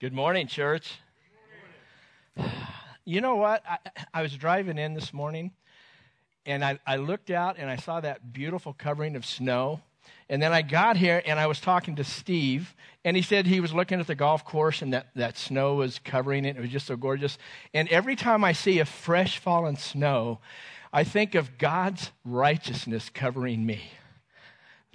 Good 0.00 0.14
morning, 0.14 0.46
church. 0.46 0.94
You 3.04 3.20
know 3.20 3.36
what? 3.36 3.62
I, 3.68 3.76
I 4.14 4.22
was 4.22 4.34
driving 4.34 4.78
in 4.78 4.94
this 4.94 5.12
morning 5.12 5.50
and 6.46 6.64
I, 6.64 6.78
I 6.86 6.96
looked 6.96 7.30
out 7.30 7.56
and 7.58 7.68
I 7.68 7.76
saw 7.76 8.00
that 8.00 8.32
beautiful 8.32 8.72
covering 8.72 9.14
of 9.14 9.26
snow. 9.26 9.82
And 10.30 10.40
then 10.40 10.54
I 10.54 10.62
got 10.62 10.96
here 10.96 11.22
and 11.26 11.38
I 11.38 11.46
was 11.46 11.60
talking 11.60 11.96
to 11.96 12.04
Steve, 12.04 12.74
and 13.04 13.14
he 13.14 13.22
said 13.22 13.46
he 13.46 13.60
was 13.60 13.74
looking 13.74 14.00
at 14.00 14.06
the 14.06 14.14
golf 14.14 14.42
course 14.42 14.80
and 14.80 14.94
that, 14.94 15.08
that 15.16 15.36
snow 15.36 15.74
was 15.74 15.98
covering 15.98 16.46
it. 16.46 16.56
It 16.56 16.60
was 16.60 16.70
just 16.70 16.86
so 16.86 16.96
gorgeous. 16.96 17.36
And 17.74 17.86
every 17.90 18.16
time 18.16 18.42
I 18.42 18.52
see 18.52 18.78
a 18.78 18.86
fresh 18.86 19.36
fallen 19.36 19.76
snow, 19.76 20.40
I 20.94 21.04
think 21.04 21.34
of 21.34 21.58
God's 21.58 22.10
righteousness 22.24 23.10
covering 23.12 23.66
me 23.66 23.82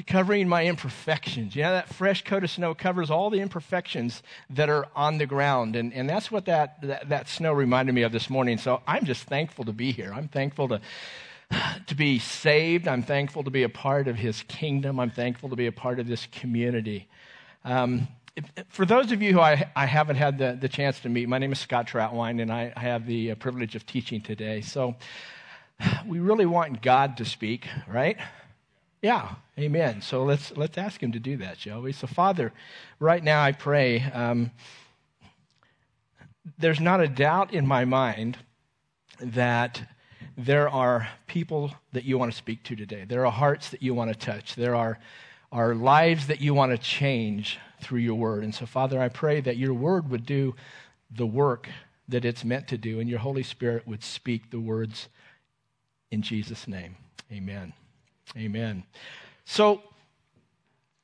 covering 0.04 0.50
my 0.50 0.66
imperfections. 0.66 1.55
You 1.55 1.64
know, 1.64 1.71
that 1.71 1.93
fresh 1.93 2.23
coat 2.23 2.44
of 2.44 2.50
snow 2.50 2.73
covers 2.73 3.09
all 3.09 3.30
the 3.30 3.39
imperfections 3.39 4.21
that 4.50 4.70
are 4.70 4.88
on 4.95 5.18
the 5.18 5.25
ground. 5.25 5.76
And, 5.76 5.94
and 5.94 6.09
that's 6.09 6.30
what 6.30 6.45
that, 6.45 6.81
that, 6.81 7.09
that 7.09 7.30
snow 7.30 7.54
reminded 7.54 7.95
me 7.95 8.02
of 8.02 8.12
this 8.12 8.30
morning. 8.30 8.58
So 8.58 8.81
I'm 8.85 9.05
just 9.05 9.23
thankful 9.23 9.63
to 9.66 9.73
be 9.73 9.91
here. 9.91 10.12
I'm 10.13 10.27
thankful 10.27 10.68
to, 10.68 10.81
to 11.88 11.95
be 11.95 12.20
saved. 12.20 12.88
I'm 12.88 13.04
thankful 13.04 13.44
to 13.44 13.52
be 13.52 13.63
a 13.63 13.70
part 13.70 14.08
of 14.08 14.18
his 14.18 14.44
kingdom. 14.44 14.99
I'm 14.99 15.12
thankful 15.12 15.49
to 15.49 15.55
be 15.55 15.68
a 15.68 15.71
part 15.71 15.99
of 15.99 16.07
this 16.07 16.27
community. 16.32 17.07
Um, 17.63 18.09
for 18.68 18.85
those 18.85 19.13
of 19.13 19.21
you 19.21 19.32
who 19.32 19.40
I, 19.40 19.71
I 19.77 19.85
haven't 19.85 20.18
had 20.18 20.38
the, 20.38 20.57
the 20.59 20.68
chance 20.68 20.99
to 21.02 21.09
meet, 21.09 21.30
my 21.30 21.38
name 21.38 21.54
is 21.54 21.59
Scott 21.59 21.88
Troutwine, 21.88 22.41
and 22.41 22.52
I, 22.52 22.73
I 22.76 22.82
have 22.82 23.05
the 23.07 23.32
uh, 23.32 23.35
privilege 23.35 23.76
of 23.76 23.85
teaching 23.85 24.20
today. 24.20 24.59
So 24.59 24.96
we 26.05 26.20
really 26.20 26.46
want 26.46 26.82
God 26.82 27.16
to 27.18 27.26
speak, 27.26 27.68
right? 27.88 28.18
Yeah, 29.05 29.36
amen. 29.59 30.02
So 30.02 30.23
let's 30.23 30.58
let's 30.58 30.80
ask 30.80 31.04
him 31.04 31.12
to 31.12 31.20
do 31.20 31.38
that, 31.38 31.59
shall 31.59 31.84
we? 31.84 31.91
So, 31.91 32.08
Father, 32.08 32.52
right 33.00 33.23
now 33.23 33.44
I 33.44 33.52
pray. 33.52 34.02
Um, 34.02 34.50
there's 36.58 36.80
not 36.80 37.02
a 37.02 37.08
doubt 37.08 37.54
in 37.54 37.68
my 37.68 37.85
mind 37.85 38.40
that 39.20 39.88
there 40.35 40.68
are 40.68 41.07
people 41.27 41.71
that 41.91 42.04
you 42.04 42.18
want 42.18 42.32
to 42.32 42.35
speak 42.35 42.63
to 42.63 42.76
today. 42.76 43.05
There 43.07 43.27
are 43.27 43.32
hearts 43.32 43.70
that 43.70 43.84
you 43.84 43.94
want 43.94 44.12
to 44.12 44.18
touch. 44.18 44.55
There 44.55 44.74
are, 44.74 44.98
are 45.51 45.76
lives 45.76 46.26
that 46.26 46.41
you 46.41 46.55
want 46.55 46.72
to 46.72 46.77
change 46.79 47.60
through 47.84 47.99
your 47.99 48.16
word. 48.16 48.44
And 48.44 48.55
so, 48.55 48.66
Father, 48.66 48.99
I 48.99 49.10
pray 49.10 49.40
that 49.40 49.57
your 49.57 49.76
word 49.76 50.10
would 50.10 50.26
do 50.26 50.55
the 51.12 51.27
work 51.27 51.70
that 52.07 52.26
it's 52.26 52.44
meant 52.44 52.68
to 52.70 52.77
do, 52.79 52.99
and 52.99 53.07
your 53.07 53.20
Holy 53.20 53.44
Spirit 53.44 53.88
would 53.88 54.04
speak 54.04 54.49
the 54.49 54.60
words 54.60 55.10
in 56.10 56.24
Jesus' 56.24 56.68
name. 56.68 56.96
Amen. 57.32 57.74
Amen. 58.35 58.84
So, 59.45 59.81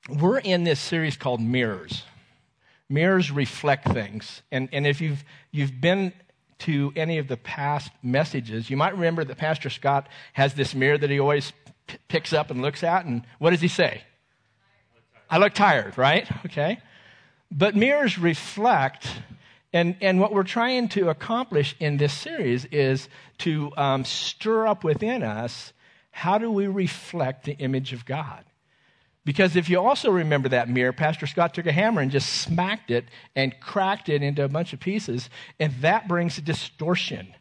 we're 0.10 0.40
in 0.40 0.64
this 0.64 0.80
series 0.80 1.16
called 1.16 1.40
Mirrors. 1.40 2.04
Mirrors 2.90 3.32
reflect 3.32 3.88
things. 3.90 4.42
And, 4.52 4.68
and 4.74 4.86
if 4.86 5.00
you've, 5.00 5.24
you've 5.52 5.80
been 5.80 6.12
to 6.60 6.92
any 6.96 7.18
of 7.20 7.28
the 7.28 7.38
past 7.38 7.92
messages, 8.04 8.70
you 8.70 8.78
might 8.78 8.94
remember 8.94 9.24
that 9.24 9.38
Pastor 9.38 9.70
Scott 9.70 10.08
has 10.34 10.54
this 10.56 10.76
mirror 10.76 10.98
that 10.98 11.10
he 11.10 11.20
always 11.20 11.54
p- 11.88 11.98
picks 12.08 12.34
up 12.34 12.52
and 12.52 12.62
looks 12.62 12.84
at. 12.84 13.06
And 13.06 13.24
what 13.40 13.52
does 13.52 13.62
he 13.62 13.68
say? 13.68 14.02
I 15.30 15.38
look 15.38 15.54
tired, 15.54 15.98
right? 15.98 16.28
Okay. 16.46 16.80
But 17.52 17.76
mirrors 17.76 18.18
reflect, 18.18 19.08
and, 19.72 19.96
and 20.02 20.20
what 20.20 20.34
we're 20.34 20.44
trying 20.44 20.90
to 20.90 21.10
accomplish 21.10 21.76
in 21.80 21.98
this 21.98 22.14
series 22.14 22.66
is 22.66 23.08
to 23.40 23.72
um, 23.78 24.04
stir 24.04 24.68
up 24.68 24.84
within 24.84 25.24
us 25.24 25.74
how 26.12 26.38
do 26.38 26.52
we 26.52 26.68
reflect 26.68 27.46
the 27.46 27.54
image 27.54 27.94
of 27.94 28.06
God? 28.06 28.44
Because 29.24 29.56
if 29.56 29.70
you 29.70 29.80
also 29.80 30.10
remember 30.10 30.50
that 30.50 30.70
mirror, 30.70 30.94
Pastor 30.94 31.28
Scott 31.28 31.54
took 31.54 31.68
a 31.68 31.72
hammer 31.72 32.02
and 32.02 32.12
just 32.12 32.30
smacked 32.30 32.90
it 32.90 33.06
and 33.36 33.60
cracked 33.60 34.10
it 34.10 34.24
into 34.24 34.44
a 34.44 34.50
bunch 34.50 34.74
of 34.74 34.80
pieces, 34.80 35.30
and 35.60 35.74
that 35.82 36.08
brings 36.08 36.38
distortion. 36.38 37.34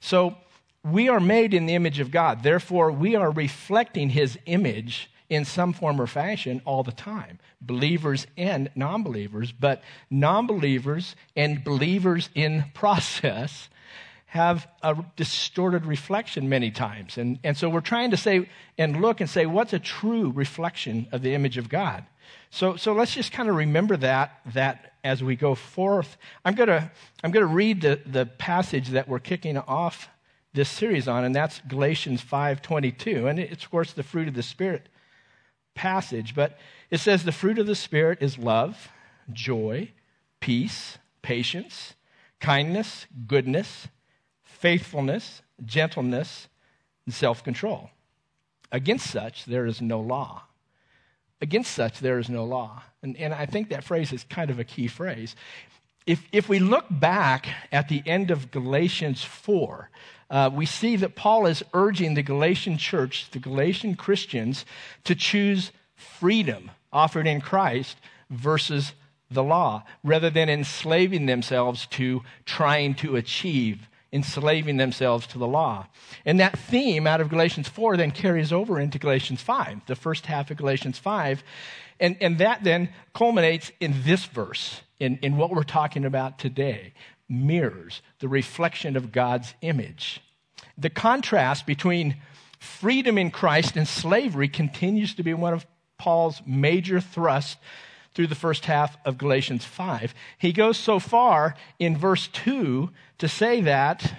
So 0.00 0.36
we 0.82 1.08
are 1.08 1.20
made 1.20 1.52
in 1.52 1.66
the 1.66 1.74
image 1.74 2.00
of 2.00 2.10
God. 2.10 2.42
Therefore, 2.42 2.90
we 2.90 3.16
are 3.16 3.30
reflecting 3.30 4.10
his 4.10 4.38
image 4.46 5.10
in 5.28 5.44
some 5.44 5.72
form 5.72 6.00
or 6.00 6.06
fashion 6.06 6.62
all 6.64 6.82
the 6.82 6.92
time, 6.92 7.38
believers 7.60 8.26
and 8.36 8.70
non 8.74 9.02
believers. 9.02 9.52
But 9.52 9.82
non 10.08 10.46
believers 10.46 11.16
and 11.34 11.62
believers 11.62 12.30
in 12.34 12.64
process 12.74 13.68
have 14.26 14.66
a 14.82 14.96
distorted 15.14 15.86
reflection 15.86 16.48
many 16.48 16.70
times. 16.70 17.16
And, 17.16 17.38
and 17.44 17.56
so 17.56 17.68
we're 17.68 17.80
trying 17.80 18.10
to 18.10 18.16
say 18.16 18.48
and 18.76 19.00
look 19.00 19.20
and 19.20 19.30
say, 19.30 19.46
what's 19.46 19.72
a 19.72 19.78
true 19.78 20.30
reflection 20.30 21.06
of 21.12 21.22
the 21.22 21.34
image 21.34 21.58
of 21.58 21.68
God? 21.68 22.04
So, 22.50 22.76
so 22.76 22.92
let's 22.92 23.14
just 23.14 23.32
kind 23.32 23.48
of 23.48 23.54
remember 23.54 23.96
that, 23.98 24.40
that 24.52 24.94
as 25.04 25.22
we 25.22 25.36
go 25.36 25.54
forth. 25.54 26.16
I'm 26.44 26.54
going 26.54 26.68
to 26.68 26.90
I'm 27.22 27.32
to 27.32 27.46
read 27.46 27.82
the, 27.82 28.00
the 28.04 28.26
passage 28.26 28.88
that 28.88 29.08
we're 29.08 29.20
kicking 29.20 29.56
off 29.56 30.08
this 30.52 30.68
series 30.68 31.06
on, 31.06 31.22
and 31.24 31.34
that's 31.34 31.60
Galatians 31.68 32.24
5.22. 32.24 33.28
And 33.28 33.38
it's, 33.38 33.64
of 33.64 33.70
course, 33.70 33.92
the 33.92 34.02
fruit 34.02 34.26
of 34.26 34.34
the 34.34 34.42
Spirit 34.42 34.88
passage. 35.74 36.34
But 36.34 36.58
it 36.90 36.98
says 36.98 37.22
the 37.22 37.32
fruit 37.32 37.58
of 37.58 37.66
the 37.66 37.74
Spirit 37.74 38.18
is 38.20 38.38
love, 38.38 38.88
joy, 39.32 39.92
peace, 40.40 40.98
patience, 41.22 41.94
kindness, 42.40 43.06
goodness, 43.26 43.88
faithfulness, 44.66 45.42
gentleness, 45.64 46.48
and 47.04 47.14
self 47.14 47.44
control. 47.44 47.88
Against 48.72 49.08
such, 49.08 49.44
there 49.44 49.64
is 49.64 49.80
no 49.80 50.00
law. 50.00 50.42
Against 51.40 51.70
such, 51.70 52.00
there 52.00 52.18
is 52.18 52.28
no 52.28 52.44
law. 52.44 52.82
And, 53.00 53.16
and 53.16 53.32
I 53.32 53.46
think 53.46 53.68
that 53.68 53.84
phrase 53.84 54.12
is 54.12 54.24
kind 54.24 54.50
of 54.50 54.58
a 54.58 54.64
key 54.64 54.88
phrase. 54.88 55.36
If, 56.04 56.20
if 56.32 56.48
we 56.48 56.58
look 56.58 56.86
back 56.90 57.46
at 57.70 57.88
the 57.88 58.02
end 58.06 58.32
of 58.32 58.50
Galatians 58.50 59.22
4, 59.22 59.88
uh, 60.30 60.50
we 60.52 60.66
see 60.66 60.96
that 60.96 61.14
Paul 61.14 61.46
is 61.46 61.62
urging 61.72 62.14
the 62.14 62.24
Galatian 62.24 62.76
church, 62.76 63.30
the 63.30 63.38
Galatian 63.38 63.94
Christians, 63.94 64.64
to 65.04 65.14
choose 65.14 65.70
freedom 65.94 66.72
offered 66.92 67.28
in 67.28 67.40
Christ 67.40 67.98
versus 68.30 68.94
the 69.30 69.44
law, 69.44 69.84
rather 70.02 70.28
than 70.28 70.48
enslaving 70.48 71.26
themselves 71.26 71.86
to 71.86 72.24
trying 72.44 72.96
to 72.96 73.14
achieve 73.14 73.86
enslaving 74.16 74.78
themselves 74.78 75.26
to 75.28 75.38
the 75.38 75.46
law. 75.46 75.86
And 76.24 76.40
that 76.40 76.58
theme 76.58 77.06
out 77.06 77.20
of 77.20 77.28
Galatians 77.28 77.68
4 77.68 77.96
then 77.96 78.10
carries 78.10 78.52
over 78.52 78.80
into 78.80 78.98
Galatians 78.98 79.42
5, 79.42 79.86
the 79.86 79.94
first 79.94 80.26
half 80.26 80.50
of 80.50 80.56
Galatians 80.56 80.98
5. 80.98 81.44
And, 82.00 82.16
and 82.20 82.38
that 82.38 82.64
then 82.64 82.88
culminates 83.14 83.70
in 83.78 84.02
this 84.02 84.24
verse, 84.24 84.80
in, 84.98 85.18
in 85.22 85.36
what 85.36 85.50
we're 85.50 85.62
talking 85.62 86.04
about 86.04 86.38
today 86.38 86.94
mirrors 87.28 88.02
the 88.20 88.28
reflection 88.28 88.96
of 88.96 89.12
God's 89.12 89.54
image. 89.60 90.20
The 90.78 90.90
contrast 90.90 91.66
between 91.66 92.16
freedom 92.58 93.18
in 93.18 93.30
Christ 93.30 93.76
and 93.76 93.86
slavery 93.86 94.48
continues 94.48 95.14
to 95.14 95.22
be 95.22 95.34
one 95.34 95.52
of 95.52 95.66
Paul's 95.98 96.40
major 96.46 97.00
thrusts 97.00 97.56
through 98.16 98.26
the 98.26 98.34
first 98.34 98.64
half 98.64 98.96
of 99.04 99.18
Galatians 99.18 99.66
5. 99.66 100.14
He 100.38 100.50
goes 100.50 100.78
so 100.78 100.98
far 100.98 101.54
in 101.78 101.98
verse 101.98 102.28
2 102.28 102.88
to 103.18 103.28
say 103.28 103.60
that 103.60 104.14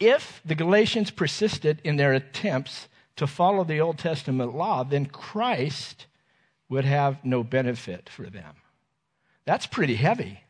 if 0.00 0.42
the 0.44 0.56
Galatians 0.56 1.12
persisted 1.12 1.80
in 1.84 1.94
their 1.94 2.12
attempts 2.12 2.88
to 3.14 3.28
follow 3.28 3.62
the 3.62 3.80
Old 3.80 3.96
Testament 3.96 4.56
law, 4.56 4.82
then 4.82 5.06
Christ 5.06 6.06
would 6.68 6.84
have 6.84 7.24
no 7.24 7.44
benefit 7.44 8.08
for 8.08 8.24
them. 8.24 8.56
That's 9.44 9.66
pretty 9.66 9.94
heavy. 9.94 10.40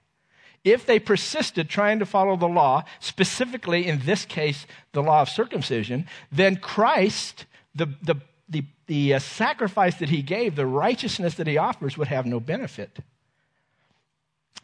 If 0.64 0.86
they 0.86 0.98
persisted 0.98 1.68
trying 1.68 1.98
to 1.98 2.06
follow 2.06 2.36
the 2.36 2.48
law, 2.48 2.84
specifically 3.00 3.86
in 3.86 4.00
this 4.06 4.24
case, 4.24 4.66
the 4.92 5.02
law 5.02 5.20
of 5.20 5.28
circumcision, 5.28 6.06
then 6.32 6.56
Christ, 6.56 7.44
the, 7.74 7.86
the 8.02 8.16
the, 8.50 8.64
the 8.90 9.14
uh, 9.14 9.18
sacrifice 9.20 9.94
that 9.98 10.08
he 10.08 10.20
gave, 10.20 10.56
the 10.56 10.66
righteousness 10.66 11.36
that 11.36 11.46
he 11.46 11.56
offers, 11.56 11.96
would 11.96 12.08
have 12.08 12.26
no 12.26 12.40
benefit. 12.40 12.98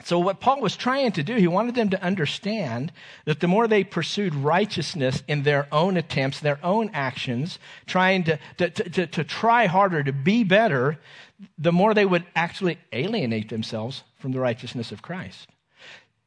So, 0.02 0.18
what 0.18 0.40
Paul 0.40 0.60
was 0.60 0.76
trying 0.76 1.12
to 1.12 1.22
do, 1.22 1.36
he 1.36 1.46
wanted 1.46 1.76
them 1.76 1.90
to 1.90 2.02
understand 2.02 2.90
that 3.24 3.38
the 3.38 3.46
more 3.46 3.68
they 3.68 3.84
pursued 3.84 4.34
righteousness 4.34 5.22
in 5.28 5.44
their 5.44 5.68
own 5.70 5.96
attempts, 5.96 6.40
their 6.40 6.58
own 6.64 6.90
actions, 6.92 7.60
trying 7.86 8.24
to, 8.24 8.38
to, 8.56 8.68
to, 8.68 9.06
to, 9.06 9.22
try 9.22 9.66
harder, 9.66 10.02
to 10.02 10.12
be 10.12 10.42
better, 10.42 10.98
the 11.56 11.70
more 11.70 11.94
they 11.94 12.04
would 12.04 12.26
actually 12.34 12.78
alienate 12.92 13.48
themselves 13.48 14.02
from 14.18 14.32
the 14.32 14.40
righteousness 14.40 14.90
of 14.90 15.02
Christ. 15.02 15.46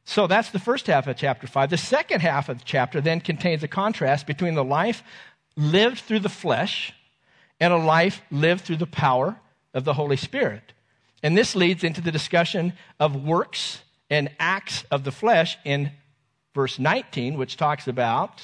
So, 0.06 0.26
that's 0.26 0.48
the 0.48 0.58
first 0.58 0.86
half 0.86 1.06
of 1.06 1.18
chapter 1.18 1.46
5. 1.46 1.68
The 1.68 1.76
second 1.76 2.22
half 2.22 2.48
of 2.48 2.60
the 2.60 2.64
chapter 2.64 3.02
then 3.02 3.20
contains 3.20 3.62
a 3.62 3.68
contrast 3.68 4.26
between 4.26 4.54
the 4.54 4.64
life 4.64 5.02
lived 5.54 5.98
through 5.98 6.20
the 6.20 6.30
flesh 6.30 6.94
and 7.60 7.72
a 7.72 7.76
life 7.76 8.22
lived 8.30 8.62
through 8.62 8.76
the 8.76 8.86
power 8.86 9.36
of 9.74 9.84
the 9.84 9.94
Holy 9.94 10.16
Spirit. 10.16 10.72
And 11.22 11.36
this 11.36 11.54
leads 11.54 11.84
into 11.84 12.00
the 12.00 12.10
discussion 12.10 12.72
of 12.98 13.14
works 13.14 13.82
and 14.08 14.30
acts 14.40 14.84
of 14.90 15.04
the 15.04 15.12
flesh 15.12 15.58
in 15.64 15.92
verse 16.54 16.78
19, 16.78 17.36
which 17.36 17.56
talks 17.56 17.86
about 17.86 18.42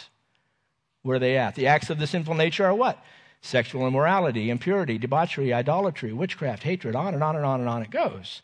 where 1.02 1.18
they 1.18 1.38
at? 1.38 1.54
The 1.54 1.68
acts 1.68 1.88
of 1.88 1.98
the 1.98 2.06
sinful 2.06 2.34
nature 2.34 2.66
are 2.66 2.74
what? 2.74 3.02
Sexual 3.40 3.86
immorality, 3.86 4.50
impurity, 4.50 4.98
debauchery, 4.98 5.52
idolatry, 5.52 6.12
witchcraft, 6.12 6.64
hatred, 6.64 6.94
on 6.96 7.14
and 7.14 7.22
on 7.22 7.36
and 7.36 7.44
on 7.44 7.60
and 7.60 7.68
on 7.68 7.82
it 7.82 7.90
goes. 7.90 8.42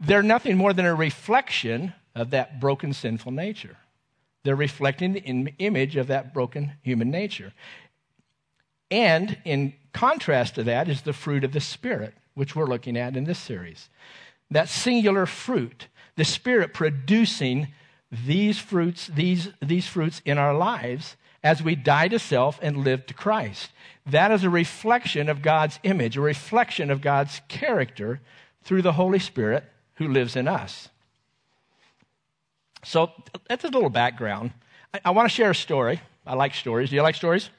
they're 0.00 0.22
nothing 0.22 0.56
more 0.56 0.72
than 0.72 0.86
a 0.86 0.94
reflection 0.94 1.94
of 2.14 2.30
that 2.30 2.60
broken 2.60 2.92
sinful 2.92 3.32
nature. 3.32 3.76
They're 4.42 4.56
reflecting 4.56 5.12
the 5.12 5.22
image 5.58 5.96
of 5.96 6.08
that 6.08 6.34
broken 6.34 6.72
human 6.82 7.10
nature. 7.10 7.52
And 8.90 9.36
in 9.44 9.74
contrast 9.92 10.56
to 10.56 10.64
that 10.64 10.88
is 10.88 11.02
the 11.02 11.12
fruit 11.12 11.44
of 11.44 11.52
the 11.52 11.60
Spirit, 11.60 12.14
which 12.34 12.54
we're 12.54 12.66
looking 12.66 12.96
at 12.96 13.16
in 13.16 13.24
this 13.24 13.38
series. 13.38 13.88
That 14.50 14.68
singular 14.68 15.26
fruit, 15.26 15.88
the 16.16 16.24
Spirit 16.24 16.74
producing 16.74 17.68
these 18.10 18.58
fruits, 18.58 19.08
these, 19.08 19.48
these 19.60 19.86
fruits 19.86 20.22
in 20.24 20.38
our 20.38 20.54
lives 20.54 21.16
as 21.42 21.62
we 21.62 21.74
die 21.74 22.08
to 22.08 22.18
self 22.18 22.58
and 22.62 22.78
live 22.78 23.06
to 23.06 23.14
Christ. 23.14 23.70
That 24.06 24.30
is 24.30 24.44
a 24.44 24.50
reflection 24.50 25.28
of 25.28 25.42
God's 25.42 25.78
image, 25.82 26.16
a 26.16 26.20
reflection 26.20 26.90
of 26.90 27.00
God's 27.00 27.40
character 27.48 28.20
through 28.62 28.82
the 28.82 28.92
Holy 28.92 29.18
Spirit 29.18 29.64
who 29.94 30.08
lives 30.08 30.36
in 30.36 30.48
us. 30.48 30.88
So 32.82 33.12
that's 33.48 33.64
a 33.64 33.68
little 33.68 33.90
background. 33.90 34.52
I, 34.92 35.00
I 35.06 35.10
want 35.10 35.28
to 35.28 35.34
share 35.34 35.50
a 35.50 35.54
story. 35.54 36.00
I 36.26 36.34
like 36.34 36.54
stories. 36.54 36.90
Do 36.90 36.96
you 36.96 37.02
like 37.02 37.14
stories? 37.14 37.50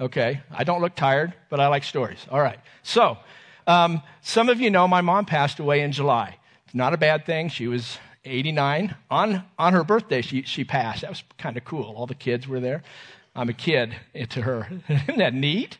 Okay. 0.00 0.40
I 0.50 0.64
don't 0.64 0.80
look 0.80 0.94
tired, 0.94 1.32
but 1.48 1.60
I 1.60 1.68
like 1.68 1.84
stories. 1.84 2.26
All 2.30 2.40
right. 2.40 2.58
So, 2.82 3.18
um, 3.66 4.02
some 4.20 4.48
of 4.48 4.60
you 4.60 4.70
know 4.70 4.86
my 4.86 5.00
mom 5.00 5.24
passed 5.24 5.58
away 5.58 5.80
in 5.80 5.92
July. 5.92 6.36
It's 6.66 6.74
not 6.74 6.92
a 6.92 6.96
bad 6.96 7.26
thing. 7.26 7.48
She 7.48 7.66
was 7.66 7.98
89. 8.24 8.94
On, 9.10 9.44
on 9.58 9.72
her 9.72 9.84
birthday, 9.84 10.20
she, 10.20 10.42
she 10.42 10.64
passed. 10.64 11.00
That 11.00 11.10
was 11.10 11.22
kind 11.38 11.56
of 11.56 11.64
cool. 11.64 11.94
All 11.96 12.06
the 12.06 12.14
kids 12.14 12.46
were 12.46 12.60
there. 12.60 12.82
I'm 13.34 13.48
a 13.48 13.54
kid 13.54 13.94
to 14.30 14.42
her. 14.42 14.68
Isn't 14.88 15.18
that 15.18 15.34
neat? 15.34 15.78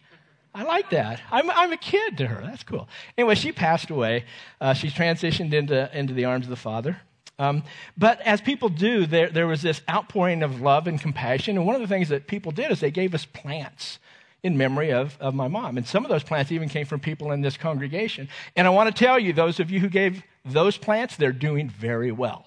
I 0.55 0.63
like 0.63 0.91
that. 0.91 1.21
I'm, 1.31 1.51
I'm 1.51 1.73
a 1.73 1.77
kid 1.77 2.17
to 2.19 2.27
her. 2.27 2.41
That's 2.43 2.63
cool. 2.63 2.89
Anyway, 3.19 3.35
she 3.35 3.53
passed 3.53 3.91
away. 3.91 4.25
Uh, 4.61 4.73
she 4.73 4.89
transitioned 4.89 5.53
into, 5.53 5.97
into 5.97 6.15
the 6.15 6.25
arms 6.25 6.47
of 6.47 6.51
the 6.51 6.57
Father. 6.57 6.99
Um, 7.39 7.63
but 7.99 8.21
as 8.23 8.41
people 8.41 8.71
do, 8.71 9.05
there, 9.05 9.29
there 9.29 9.47
was 9.47 9.61
this 9.61 9.83
outpouring 9.91 10.43
of 10.43 10.63
love 10.63 10.87
and 10.87 10.99
compassion. 10.99 11.59
And 11.59 11.67
one 11.67 11.75
of 11.75 11.83
the 11.83 11.87
things 11.87 12.09
that 12.09 12.27
people 12.27 12.53
did 12.53 12.71
is 12.71 12.81
they 12.81 12.91
gave 12.91 13.15
us 13.15 13.27
plants 13.27 13.99
in 14.47 14.57
memory 14.57 14.93
of, 14.93 15.17
of 15.21 15.35
my 15.35 15.49
mom. 15.49 15.77
And 15.77 15.87
some 15.87 16.05
of 16.05 16.11
those 16.11 16.23
plants 16.23 16.53
even 16.53 16.69
came 16.69 16.87
from 16.87 17.01
people 17.01 17.33
in 17.33 17.41
this 17.41 17.57
congregation. 17.57 18.29
And 18.55 18.67
I 18.67 18.71
want 18.71 18.95
to 18.95 19.05
tell 19.05 19.19
you, 19.19 19.33
those 19.33 19.59
of 19.59 19.71
you 19.73 19.81
who 19.81 19.89
gave 19.89 20.23
those 20.45 20.79
plants, 20.79 21.17
they're 21.17 21.33
doing 21.33 21.69
very 21.69 22.13
well. 22.13 22.47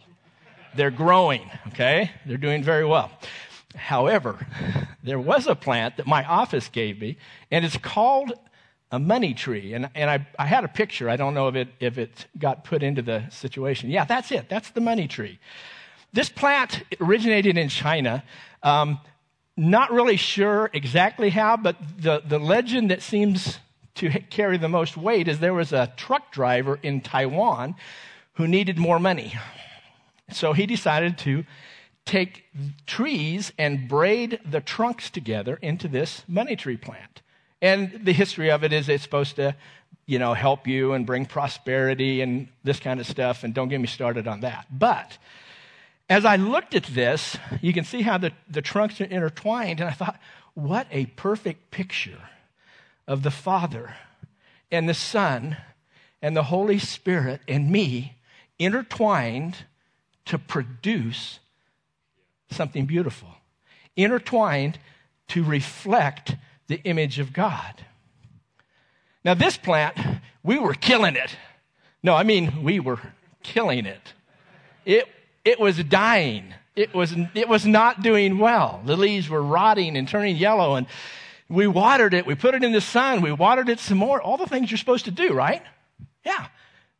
They're 0.76 0.92
growing, 0.92 1.52
okay? 1.68 2.12
They're 2.26 2.38
doing 2.38 2.64
very 2.64 2.86
well. 2.86 3.12
However, 3.76 4.48
there 5.04 5.20
was 5.20 5.46
a 5.46 5.56
plant 5.56 5.98
that 5.98 6.08
my 6.08 6.24
office 6.24 6.70
gave 6.70 7.02
me, 7.02 7.18
and 7.52 7.66
it's 7.66 7.78
called 7.78 8.32
a 8.92 8.98
money 8.98 9.34
tree. 9.34 9.74
And, 9.74 9.90
and 9.94 10.10
I, 10.10 10.26
I 10.40 10.46
had 10.46 10.64
a 10.64 10.70
picture. 10.70 11.10
I 11.10 11.18
don't 11.18 11.34
know 11.34 11.50
if 11.50 11.56
it, 11.56 11.68
if 11.82 11.98
it 11.98 12.28
got 12.38 12.64
put 12.64 12.82
into 12.82 13.02
the 13.02 13.30
situation. 13.30 13.90
Yeah, 13.90 14.06
that's 14.06 14.32
it. 14.32 14.48
That's 14.48 14.72
the 14.72 14.82
money 14.82 15.08
tree. 15.08 15.38
This 16.14 16.30
plant 16.30 16.84
originated 17.02 17.58
in 17.58 17.68
China. 17.68 18.24
Um, 18.64 19.00
not 19.60 19.92
really 19.92 20.16
sure 20.16 20.70
exactly 20.74 21.30
how, 21.30 21.58
but 21.58 21.76
the, 21.98 22.24
the 22.26 22.40
legend 22.40 22.92
that 22.92 23.02
seems 23.02 23.60
to 23.96 24.10
carry 24.10 24.58
the 24.58 24.70
most 24.70 24.96
weight 24.96 25.28
is 25.28 25.40
there 25.40 25.54
was 25.54 25.74
a 25.74 25.92
truck 25.98 26.32
driver 26.32 26.80
in 26.82 27.02
Taiwan 27.02 27.76
who 28.34 28.48
needed 28.48 28.78
more 28.78 29.00
money. 29.00 29.34
So 30.32 30.54
he 30.54 30.66
decided 30.66 31.18
to 31.20 31.44
take 32.06 32.46
trees 32.88 33.52
and 33.58 33.90
braid 33.90 34.40
the 34.50 34.62
trunks 34.62 35.10
together 35.10 35.60
into 35.62 35.90
this 35.90 36.24
money 36.28 36.56
tree 36.56 36.78
plant. 36.78 37.22
And 37.62 38.06
the 38.06 38.14
history 38.14 38.50
of 38.50 38.64
it 38.64 38.72
is 38.72 38.88
it's 38.88 39.04
supposed 39.04 39.36
to, 39.36 39.56
you 40.06 40.20
know, 40.20 40.34
help 40.34 40.68
you 40.68 40.94
and 40.94 41.06
bring 41.06 41.26
prosperity 41.26 42.22
and 42.22 42.48
this 42.64 42.80
kind 42.80 43.02
of 43.02 43.08
stuff. 43.08 43.44
And 43.44 43.54
don't 43.54 43.68
get 43.68 43.82
me 43.82 43.88
started 43.88 44.26
on 44.26 44.40
that. 44.40 44.68
But 44.72 45.18
as 46.10 46.26
I 46.26 46.38
looked 46.38 46.74
at 46.74 46.86
this, 46.86 47.38
you 47.62 47.72
can 47.72 47.84
see 47.84 48.02
how 48.02 48.18
the, 48.18 48.32
the 48.50 48.64
trunks 48.64 49.00
are 49.00 49.06
intertwined, 49.06 49.80
and 49.80 49.90
I 49.90 49.94
thought, 49.94 50.20
what 50.56 50.88
a 50.92 51.06
perfect 51.06 51.70
picture 51.70 52.18
of 53.08 53.22
the 53.22 53.32
Father 53.32 53.96
and 54.72 54.90
the 54.90 54.94
Son 54.94 55.58
and 56.22 56.36
the 56.36 56.44
Holy 56.44 56.80
Spirit 56.80 57.42
and 57.48 57.72
me 57.72 58.16
intertwined 58.58 59.56
to 60.26 60.38
produce 60.38 61.40
something 62.52 62.86
beautiful, 62.86 63.30
intertwined 63.96 64.80
to 65.28 65.44
reflect 65.44 66.36
the 66.68 66.82
image 66.84 67.20
of 67.20 67.34
God. 67.34 67.86
Now, 69.24 69.36
this 69.36 69.58
plant, 69.58 69.96
we 70.44 70.58
were 70.58 70.74
killing 70.74 71.16
it. 71.16 71.36
No, 72.02 72.16
I 72.16 72.24
mean, 72.24 72.64
we 72.64 72.80
were 72.80 73.00
killing 73.44 73.86
it. 73.86 74.14
It 74.86 75.08
it 75.50 75.60
was 75.60 75.84
dying. 75.84 76.54
It 76.76 76.94
was, 76.94 77.16
it 77.34 77.50
was 77.50 77.66
not 77.66 78.04
doing 78.04 78.38
well. 78.38 78.82
The 78.86 78.96
leaves 78.96 79.28
were 79.28 79.42
rotting 79.42 79.98
and 79.98 80.08
turning 80.08 80.36
yellow, 80.36 80.76
and 80.76 80.86
we 81.50 81.66
watered 81.66 82.14
it. 82.14 82.28
We 82.28 82.36
put 82.36 82.54
it 82.54 82.64
in 82.64 82.72
the 82.72 82.82
sun. 82.82 83.22
We 83.22 83.32
watered 83.32 83.68
it 83.68 83.80
some 83.80 83.98
more. 83.98 84.22
All 84.22 84.38
the 84.38 84.46
things 84.46 84.70
you're 84.70 84.78
supposed 84.78 85.06
to 85.06 85.12
do, 85.12 85.34
right? 85.34 85.64
Yeah. 86.24 86.46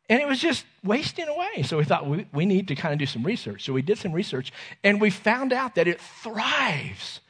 And 0.08 0.20
it 0.20 0.26
was 0.26 0.40
just 0.40 0.64
wasting 0.82 1.28
away. 1.28 1.62
So 1.62 1.78
we 1.78 1.84
thought 1.84 2.08
we, 2.08 2.26
we 2.32 2.44
need 2.44 2.66
to 2.68 2.74
kind 2.74 2.92
of 2.92 2.98
do 2.98 3.06
some 3.06 3.22
research. 3.22 3.64
So 3.64 3.72
we 3.72 3.82
did 3.82 3.98
some 3.98 4.12
research, 4.12 4.52
and 4.82 5.00
we 5.00 5.10
found 5.10 5.52
out 5.52 5.76
that 5.76 5.86
it 5.86 6.00
thrives 6.00 7.20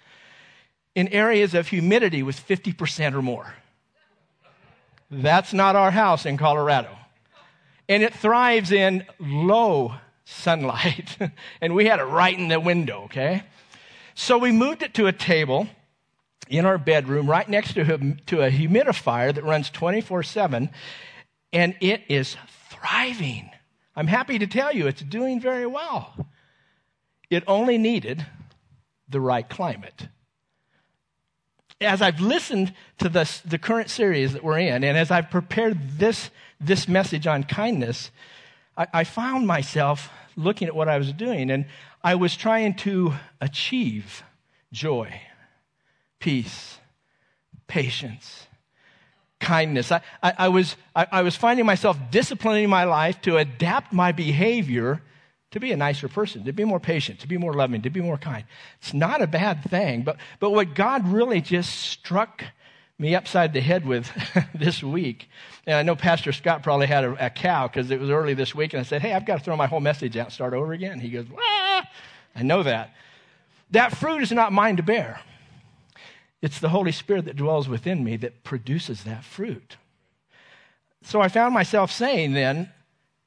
in 0.95 1.07
areas 1.09 1.53
of 1.53 1.69
humidity 1.69 2.23
with 2.23 2.41
50% 2.49 3.13
or 3.13 3.21
more. 3.21 3.55
That's 5.11 5.53
not 5.53 5.77
our 5.77 5.91
house 5.91 6.25
in 6.25 6.39
Colorado. 6.39 6.97
And 7.91 8.03
it 8.03 8.15
thrives 8.15 8.73
in 8.73 9.05
low 9.19 9.97
sunlight. 10.31 11.19
and 11.61 11.75
we 11.75 11.87
had 11.87 12.01
it 12.01 12.05
right 12.05 12.37
in 12.37 12.49
the 12.49 12.61
window, 12.61 13.03
okay? 13.05 13.43
So 14.15 14.39
we 14.39 14.53
moved 14.53 14.83
it 14.83 14.95
to 14.95 15.07
a 15.07 15.13
table 15.13 15.69
in 16.49 16.67
our 16.67 16.79
bedroom 16.79 17.29
right 17.29 17.49
next 17.49 17.75
to 17.75 17.81
a, 17.83 17.99
to 18.27 18.43
a 18.43 18.51
humidifier 18.51 19.35
that 19.35 19.45
runs 19.45 19.71
24 19.71 20.23
7, 20.23 20.71
and 21.53 21.75
it 21.81 22.03
is 22.09 22.37
thriving. 22.69 23.51
I'm 23.97 24.07
happy 24.07 24.39
to 24.39 24.47
tell 24.47 24.75
you 24.75 24.87
it's 24.87 25.03
doing 25.03 25.41
very 25.41 25.67
well. 25.67 26.27
It 27.29 27.45
only 27.47 27.79
needed 27.79 28.27
the 29.09 29.21
right 29.21 29.49
climate. 29.49 30.09
As 31.81 32.03
I've 32.03 32.21
listened 32.21 32.75
to 32.99 33.09
this, 33.09 33.41
the 33.41 33.59
current 33.59 33.89
series 33.89 34.33
that 34.33 34.45
we're 34.45 34.59
in, 34.59 34.85
and 34.85 34.99
as 34.99 35.11
I've 35.11 35.31
prepared 35.31 35.99
this, 35.99 36.31
this 36.61 36.87
message 36.89 37.27
on 37.27 37.45
kindness, 37.45 38.11
I, 38.81 38.87
I 38.95 39.05
found 39.05 39.47
myself 39.47 40.11
looking 40.37 40.67
at 40.67 40.75
what 40.75 40.89
I 40.89 40.97
was 40.97 41.13
doing, 41.13 41.51
and 41.51 41.67
I 42.03 42.15
was 42.15 42.35
trying 42.35 42.75
to 42.77 43.13
achieve 43.41 44.23
joy, 44.73 45.21
peace, 46.19 46.79
patience, 47.67 48.47
kindness. 49.39 49.93
I, 49.93 50.01
I, 50.23 50.33
I 50.39 50.49
was, 50.49 50.77
I, 50.97 51.07
I 51.13 51.23
was 51.23 51.37
finding 51.37 51.67
myself 51.67 51.99
disciplining 52.11 52.71
my 52.71 52.85
life 52.85 53.21
to 53.23 53.37
adapt 53.37 53.93
my 53.93 54.13
behavior 54.13 55.03
to 55.51 55.61
be 55.61 55.73
a 55.73 55.77
nicer 55.77 56.09
person, 56.09 56.45
to 56.45 56.53
be 56.53 56.65
more 56.65 56.81
patient, 56.81 57.21
to 57.21 57.29
be 57.29 57.37
more 57.37 57.53
loving, 57.53 57.83
to 57.83 57.91
be 57.91 58.01
more 58.01 58.17
kind. 58.17 58.45
It's 58.81 58.95
not 58.95 59.21
a 59.21 59.27
bad 59.27 59.63
thing, 59.65 60.05
but, 60.05 60.17
but 60.39 60.53
what 60.53 60.75
God 60.75 61.07
really 61.07 61.43
just 61.43 61.75
struck 61.75 62.45
me 63.01 63.15
upside 63.15 63.55
the 63.55 63.61
head 63.61 63.87
with 63.87 64.11
this 64.55 64.83
week. 64.83 65.29
And 65.67 65.75
I 65.75 65.83
know 65.83 65.97
Pastor 65.97 66.33
Scott 66.33 66.63
probably 66.63 66.87
had 66.87 67.03
a, 67.03 67.27
a 67.27 67.31
cow 67.31 67.67
because 67.67 67.91
it 67.91 67.99
was 67.99 68.11
early 68.11 68.35
this 68.35 68.55
week. 68.55 68.75
And 68.75 68.81
I 68.81 68.83
said, 68.85 69.01
Hey, 69.01 69.15
I've 69.15 69.25
got 69.25 69.39
to 69.39 69.45
throw 69.45 69.57
my 69.57 69.67
whole 69.67 69.81
message 69.81 70.17
out 70.17 70.27
and 70.27 70.33
start 70.33 70.53
over 70.53 70.73
again. 70.73 71.01
He 71.01 71.09
goes, 71.09 71.27
ah, 71.37 71.89
I 72.37 72.43
know 72.43 72.63
that. 72.63 72.95
That 73.71 73.97
fruit 73.97 74.23
is 74.23 74.33
not 74.33 74.53
mine 74.53 74.77
to 74.77 74.83
bear. 74.83 75.21
It's 76.43 76.61
the 76.61 76.69
Holy 76.69 76.93
Spirit 76.93 77.25
that 77.25 77.37
dwells 77.37 77.69
within 77.69 78.05
me 78.05 78.17
that 78.19 78.45
produces 78.45 79.05
that 79.05 79.25
fruit. 79.25 79.77
So 81.03 81.21
I 81.21 81.29
found 81.29 81.55
myself 81.55 81.91
saying 81.91 82.33
then, 82.33 82.71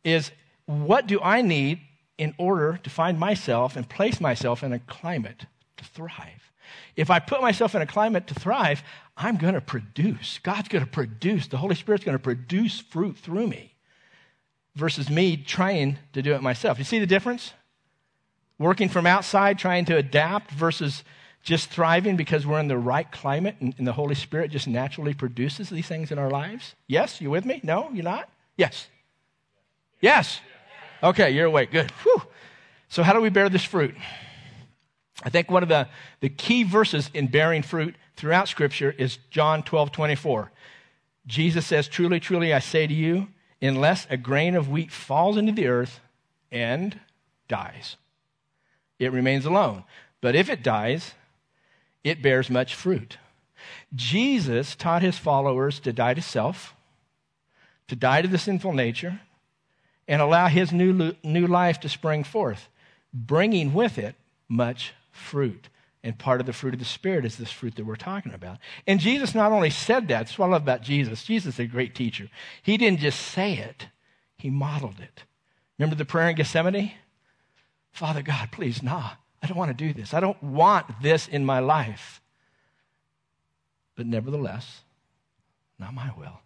is 0.03 0.31
what 0.65 1.07
do 1.07 1.19
I 1.21 1.41
need 1.41 1.79
in 2.17 2.35
order 2.37 2.79
to 2.83 2.89
find 2.89 3.19
myself 3.19 3.75
and 3.75 3.89
place 3.89 4.21
myself 4.21 4.63
in 4.63 4.71
a 4.71 4.79
climate 4.79 5.45
to 5.77 5.83
thrive? 5.83 6.51
If 6.95 7.09
I 7.09 7.19
put 7.19 7.41
myself 7.41 7.75
in 7.75 7.81
a 7.81 7.85
climate 7.85 8.27
to 8.27 8.33
thrive, 8.33 8.83
I'm 9.17 9.37
going 9.37 9.53
to 9.53 9.61
produce. 9.61 10.39
God's 10.43 10.67
going 10.67 10.83
to 10.83 10.89
produce. 10.89 11.47
The 11.47 11.57
Holy 11.57 11.75
Spirit's 11.75 12.03
going 12.03 12.17
to 12.17 12.23
produce 12.23 12.79
fruit 12.79 13.17
through 13.17 13.47
me 13.47 13.73
versus 14.75 15.09
me 15.09 15.37
trying 15.37 15.97
to 16.13 16.21
do 16.21 16.33
it 16.33 16.41
myself. 16.41 16.77
You 16.77 16.83
see 16.83 16.99
the 16.99 17.07
difference? 17.07 17.53
Working 18.57 18.89
from 18.89 19.05
outside, 19.05 19.59
trying 19.59 19.85
to 19.85 19.97
adapt 19.97 20.51
versus 20.51 21.03
just 21.43 21.69
thriving 21.69 22.15
because 22.15 22.47
we're 22.47 22.59
in 22.59 22.67
the 22.67 22.77
right 22.77 23.11
climate 23.11 23.55
and, 23.59 23.75
and 23.77 23.85
the 23.85 23.93
Holy 23.93 24.15
Spirit 24.15 24.49
just 24.49 24.67
naturally 24.67 25.13
produces 25.13 25.69
these 25.69 25.87
things 25.87 26.11
in 26.11 26.17
our 26.17 26.29
lives. 26.29 26.75
Yes? 26.87 27.19
You 27.19 27.29
with 27.29 27.45
me? 27.45 27.59
No? 27.63 27.89
You're 27.91 28.03
not? 28.03 28.29
Yes. 28.57 28.87
Yes. 29.99 30.39
Okay, 31.01 31.31
you're 31.31 31.47
awake. 31.47 31.71
Good. 31.71 31.91
Whew. 32.03 32.21
So, 32.87 33.03
how 33.03 33.13
do 33.13 33.21
we 33.21 33.29
bear 33.29 33.49
this 33.49 33.63
fruit? 33.63 33.95
I 35.21 35.29
think 35.29 35.51
one 35.51 35.63
of 35.63 35.69
the, 35.69 35.87
the 36.21 36.29
key 36.29 36.63
verses 36.63 37.09
in 37.13 37.27
bearing 37.27 37.61
fruit 37.61 37.95
throughout 38.15 38.47
Scripture 38.47 38.95
is 38.97 39.19
John 39.29 39.61
12 39.63 39.91
24. 39.91 40.51
Jesus 41.27 41.65
says, 41.65 41.87
Truly, 41.87 42.19
truly, 42.19 42.53
I 42.53 42.59
say 42.59 42.87
to 42.87 42.93
you, 42.93 43.27
unless 43.61 44.07
a 44.09 44.17
grain 44.17 44.55
of 44.55 44.69
wheat 44.69 44.91
falls 44.91 45.37
into 45.37 45.51
the 45.51 45.67
earth 45.67 45.99
and 46.51 46.99
dies. 47.47 47.97
It 48.99 49.11
remains 49.11 49.45
alone. 49.45 49.83
But 50.21 50.35
if 50.35 50.49
it 50.49 50.63
dies, 50.63 51.13
it 52.03 52.21
bears 52.21 52.49
much 52.49 52.75
fruit. 52.75 53.17
Jesus 53.95 54.75
taught 54.75 55.01
his 55.01 55.17
followers 55.17 55.79
to 55.81 55.93
die 55.93 56.13
to 56.13 56.21
self, 56.21 56.75
to 57.87 57.95
die 57.95 58.21
to 58.21 58.27
the 58.27 58.37
sinful 58.37 58.73
nature, 58.73 59.21
and 60.07 60.21
allow 60.21 60.47
his 60.47 60.71
new, 60.73 61.13
new 61.23 61.47
life 61.47 61.79
to 61.81 61.89
spring 61.89 62.23
forth, 62.23 62.67
bringing 63.13 63.73
with 63.73 63.97
it 63.97 64.15
much 64.49 64.93
fruit. 65.13 65.69
And 66.03 66.19
part 66.19 66.41
of 66.41 66.45
the 66.45 66.51
fruit 66.51 66.73
of 66.73 66.79
the 66.79 66.85
Spirit 66.85 67.23
is 67.23 67.37
this 67.37 67.51
fruit 67.51 67.75
that 67.75 67.85
we're 67.85 67.95
talking 67.95 68.33
about. 68.33 68.57
And 68.85 68.99
Jesus 68.99 69.33
not 69.33 69.53
only 69.53 69.69
said 69.69 70.09
that, 70.09 70.25
that's 70.25 70.37
what 70.37 70.47
I 70.47 70.49
love 70.49 70.63
about 70.63 70.81
Jesus. 70.81 71.23
Jesus 71.23 71.55
is 71.55 71.59
a 71.59 71.65
great 71.65 71.95
teacher. 71.95 72.27
He 72.61 72.75
didn't 72.75 72.99
just 72.99 73.21
say 73.21 73.53
it, 73.53 73.87
he 74.35 74.49
modeled 74.49 74.99
it. 74.99 75.23
Remember 75.79 75.95
the 75.95 76.03
prayer 76.03 76.29
in 76.29 76.35
Gethsemane? 76.35 76.91
Father 77.91 78.21
God, 78.21 78.51
please, 78.51 78.83
nah, 78.83 79.11
I 79.41 79.47
don't 79.47 79.57
want 79.57 79.69
to 79.69 79.85
do 79.85 79.93
this. 79.93 80.13
I 80.13 80.19
don't 80.19 80.41
want 80.43 81.01
this 81.01 81.27
in 81.27 81.45
my 81.45 81.59
life. 81.59 82.21
But 83.95 84.07
nevertheless, 84.07 84.81
not 85.79 85.93
my 85.93 86.11
will, 86.17 86.39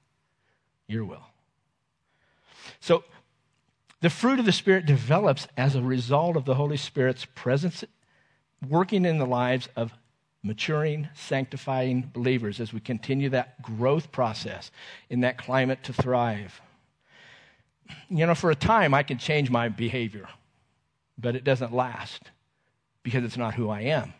your 0.88 1.06
will. 1.06 1.24
So 2.80 3.04
the 4.02 4.10
fruit 4.10 4.40
of 4.40 4.46
the 4.46 4.52
Spirit 4.52 4.86
develops 4.86 5.48
as 5.58 5.76
a 5.76 5.82
result 5.82 6.36
of 6.36 6.46
the 6.46 6.56
Holy 6.56 6.78
Spirit's 6.78 7.26
presence 7.26 7.84
working 8.68 9.06
in 9.06 9.18
the 9.18 9.26
lives 9.26 9.70
of 9.76 9.92
maturing, 10.44 11.10
sanctifying 11.14 12.10
believers 12.14 12.60
as 12.60 12.74
we 12.74 12.80
continue 12.80 13.30
that 13.30 13.62
growth 13.62 14.12
process 14.12 14.72
in 15.10 15.22
that 15.22 15.38
climate 15.38 15.84
to 15.84 15.94
thrive. 15.94 16.62
You 18.10 18.26
know, 18.26 18.36
for 18.36 18.52
a 18.52 18.56
time, 18.56 18.94
I 18.94 19.04
can 19.04 19.18
change 19.18 19.50
my 19.50 19.70
behavior, 19.70 20.28
but 21.18 21.36
it 21.36 21.44
doesn't 21.44 21.74
last 21.74 22.32
because 23.04 23.24
it's 23.24 23.38
not 23.38 23.56
who 23.56 23.70
I 23.70 23.82
am. 23.82 24.14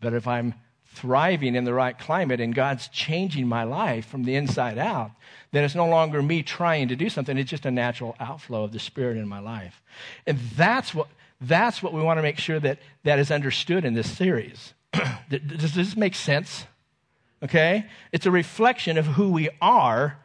But 0.00 0.14
if 0.14 0.26
I'm 0.26 0.54
thriving 0.96 1.54
in 1.54 1.64
the 1.64 1.74
right 1.74 1.98
climate 1.98 2.40
and 2.40 2.54
God's 2.54 2.88
changing 2.88 3.46
my 3.46 3.64
life 3.64 4.06
from 4.06 4.24
the 4.24 4.34
inside 4.34 4.78
out, 4.78 5.10
then 5.52 5.62
it's 5.62 5.74
no 5.74 5.86
longer 5.86 6.22
me 6.22 6.42
trying 6.42 6.88
to 6.88 6.96
do 6.96 7.10
something. 7.10 7.36
It's 7.36 7.50
just 7.50 7.66
a 7.66 7.70
natural 7.70 8.16
outflow 8.18 8.64
of 8.64 8.72
the 8.72 8.78
Spirit 8.78 9.16
in 9.16 9.28
my 9.28 9.40
life. 9.40 9.82
And 10.26 10.38
that's 10.56 10.94
what, 10.94 11.08
that's 11.40 11.82
what 11.82 11.92
we 11.92 12.02
want 12.02 12.18
to 12.18 12.22
make 12.22 12.38
sure 12.38 12.60
that, 12.60 12.78
that 13.04 13.18
is 13.18 13.30
understood 13.30 13.84
in 13.84 13.94
this 13.94 14.10
series. 14.10 14.74
Does 15.28 15.74
this 15.74 15.96
make 15.96 16.14
sense? 16.14 16.66
Okay? 17.42 17.86
It's 18.12 18.26
a 18.26 18.30
reflection 18.30 18.98
of 18.98 19.06
who 19.06 19.30
we 19.30 19.50
are, 19.60 20.18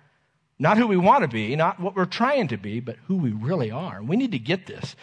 not 0.58 0.77
who 0.77 0.88
we 0.88 0.98
want 0.98 1.24
to 1.24 1.27
be, 1.27 1.56
not 1.56 1.80
what 1.80 1.96
we're 1.96 2.06
trying 2.06 2.48
to 2.50 2.58
be, 2.58 2.80
but 2.80 2.98
who 3.08 3.18
we 3.18 3.32
really 3.32 3.72
are. 3.72 4.01
We 4.01 4.15
need 4.15 4.32
to 4.32 4.39
get 4.39 4.68
this. 4.68 4.96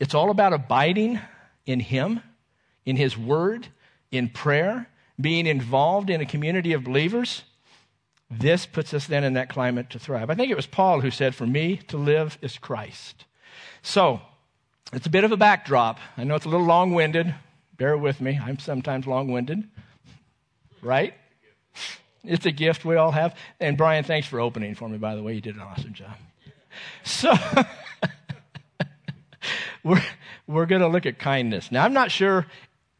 It's 0.00 0.14
all 0.14 0.30
about 0.30 0.52
abiding 0.52 1.20
in 1.66 1.80
Him, 1.80 2.22
in 2.84 2.96
His 2.96 3.18
Word, 3.18 3.68
in 4.10 4.28
prayer, 4.28 4.88
being 5.20 5.46
involved 5.46 6.10
in 6.10 6.20
a 6.20 6.26
community 6.26 6.72
of 6.72 6.84
believers, 6.84 7.42
this 8.30 8.66
puts 8.66 8.92
us 8.92 9.06
then 9.06 9.24
in 9.24 9.34
that 9.34 9.48
climate 9.48 9.90
to 9.90 9.98
thrive. 9.98 10.30
I 10.30 10.34
think 10.34 10.50
it 10.50 10.56
was 10.56 10.66
Paul 10.66 11.00
who 11.00 11.10
said, 11.10 11.34
For 11.34 11.46
me 11.46 11.76
to 11.88 11.96
live 11.96 12.38
is 12.42 12.58
Christ. 12.58 13.24
So, 13.82 14.20
it's 14.92 15.06
a 15.06 15.10
bit 15.10 15.24
of 15.24 15.32
a 15.32 15.36
backdrop. 15.36 15.98
I 16.16 16.24
know 16.24 16.34
it's 16.34 16.46
a 16.46 16.48
little 16.48 16.66
long 16.66 16.94
winded. 16.94 17.34
Bear 17.76 17.96
with 17.96 18.20
me. 18.20 18.40
I'm 18.42 18.58
sometimes 18.58 19.06
long 19.06 19.30
winded. 19.30 19.64
Right? 20.80 21.14
It's 22.24 22.46
a 22.46 22.50
gift 22.50 22.84
we 22.84 22.96
all 22.96 23.12
have. 23.12 23.36
And 23.60 23.76
Brian, 23.76 24.04
thanks 24.04 24.26
for 24.26 24.40
opening 24.40 24.74
for 24.74 24.88
me, 24.88 24.98
by 24.98 25.14
the 25.14 25.22
way. 25.22 25.34
You 25.34 25.40
did 25.40 25.56
an 25.56 25.62
awesome 25.62 25.92
job. 25.92 26.16
So, 27.04 27.32
we're, 29.84 30.02
we're 30.46 30.66
going 30.66 30.82
to 30.82 30.88
look 30.88 31.06
at 31.06 31.18
kindness. 31.18 31.70
Now, 31.70 31.84
I'm 31.84 31.92
not 31.92 32.10
sure 32.10 32.46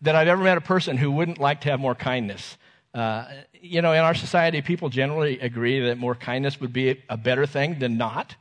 that 0.02 0.14
I've 0.14 0.28
ever 0.28 0.42
met 0.42 0.56
a 0.56 0.62
person 0.62 0.96
who 0.96 1.10
wouldn't 1.10 1.38
like 1.38 1.62
to 1.62 1.70
have 1.70 1.80
more 1.80 1.94
kindness. 1.94 2.56
Uh, 2.94 3.26
you 3.52 3.82
know, 3.82 3.92
in 3.92 4.00
our 4.00 4.14
society, 4.14 4.62
people 4.62 4.88
generally 4.88 5.40
agree 5.40 5.80
that 5.80 5.98
more 5.98 6.14
kindness 6.14 6.60
would 6.60 6.72
be 6.72 7.02
a 7.08 7.16
better 7.16 7.46
thing 7.46 7.78
than 7.78 7.98
not. 7.98 8.36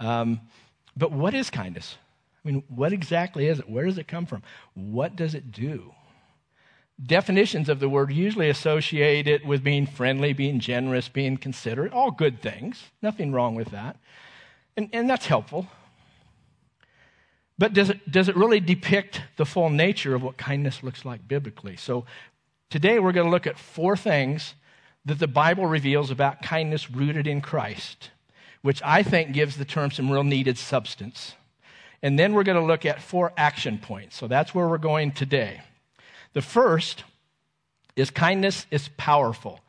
Um, 0.00 0.40
but 0.96 1.12
what 1.12 1.34
is 1.34 1.50
kindness? 1.50 1.96
I 2.44 2.48
mean, 2.48 2.64
what 2.68 2.92
exactly 2.92 3.46
is 3.46 3.58
it? 3.58 3.68
Where 3.68 3.86
does 3.86 3.98
it 3.98 4.08
come 4.08 4.26
from? 4.26 4.42
What 4.74 5.14
does 5.16 5.34
it 5.34 5.52
do? 5.52 5.92
Definitions 7.04 7.68
of 7.68 7.80
the 7.80 7.88
word 7.88 8.12
usually 8.12 8.48
associate 8.48 9.26
it 9.26 9.46
with 9.46 9.62
being 9.64 9.86
friendly, 9.86 10.32
being 10.32 10.60
generous, 10.60 11.08
being 11.08 11.36
considerate, 11.36 11.92
all 11.92 12.10
good 12.10 12.40
things. 12.42 12.90
Nothing 13.00 13.32
wrong 13.32 13.54
with 13.54 13.70
that. 13.70 13.96
And, 14.76 14.88
and 14.92 15.08
that's 15.08 15.26
helpful. 15.26 15.68
But 17.58 17.74
does 17.74 17.90
it, 17.90 18.10
does 18.10 18.28
it 18.28 18.36
really 18.36 18.60
depict 18.60 19.22
the 19.36 19.46
full 19.46 19.70
nature 19.70 20.14
of 20.14 20.22
what 20.22 20.36
kindness 20.36 20.82
looks 20.82 21.04
like 21.04 21.28
biblically? 21.28 21.76
So 21.76 22.06
today 22.70 22.98
we're 22.98 23.12
going 23.12 23.26
to 23.26 23.30
look 23.30 23.46
at 23.46 23.58
four 23.58 23.96
things 23.96 24.54
that 25.04 25.18
the 25.18 25.28
Bible 25.28 25.66
reveals 25.66 26.10
about 26.10 26.42
kindness 26.42 26.90
rooted 26.90 27.26
in 27.26 27.40
Christ, 27.40 28.10
which 28.62 28.80
I 28.84 29.02
think 29.02 29.32
gives 29.32 29.56
the 29.56 29.64
term 29.64 29.90
some 29.90 30.10
real 30.10 30.24
needed 30.24 30.58
substance. 30.58 31.34
And 32.02 32.18
then 32.18 32.34
we're 32.34 32.42
going 32.42 32.60
to 32.60 32.66
look 32.66 32.84
at 32.84 33.00
four 33.00 33.32
action 33.36 33.78
points. 33.78 34.16
So 34.16 34.26
that's 34.26 34.54
where 34.54 34.66
we're 34.66 34.78
going 34.78 35.12
today. 35.12 35.60
The 36.32 36.42
first 36.42 37.04
is 37.94 38.10
kindness 38.10 38.66
is 38.70 38.88
powerful. 38.96 39.60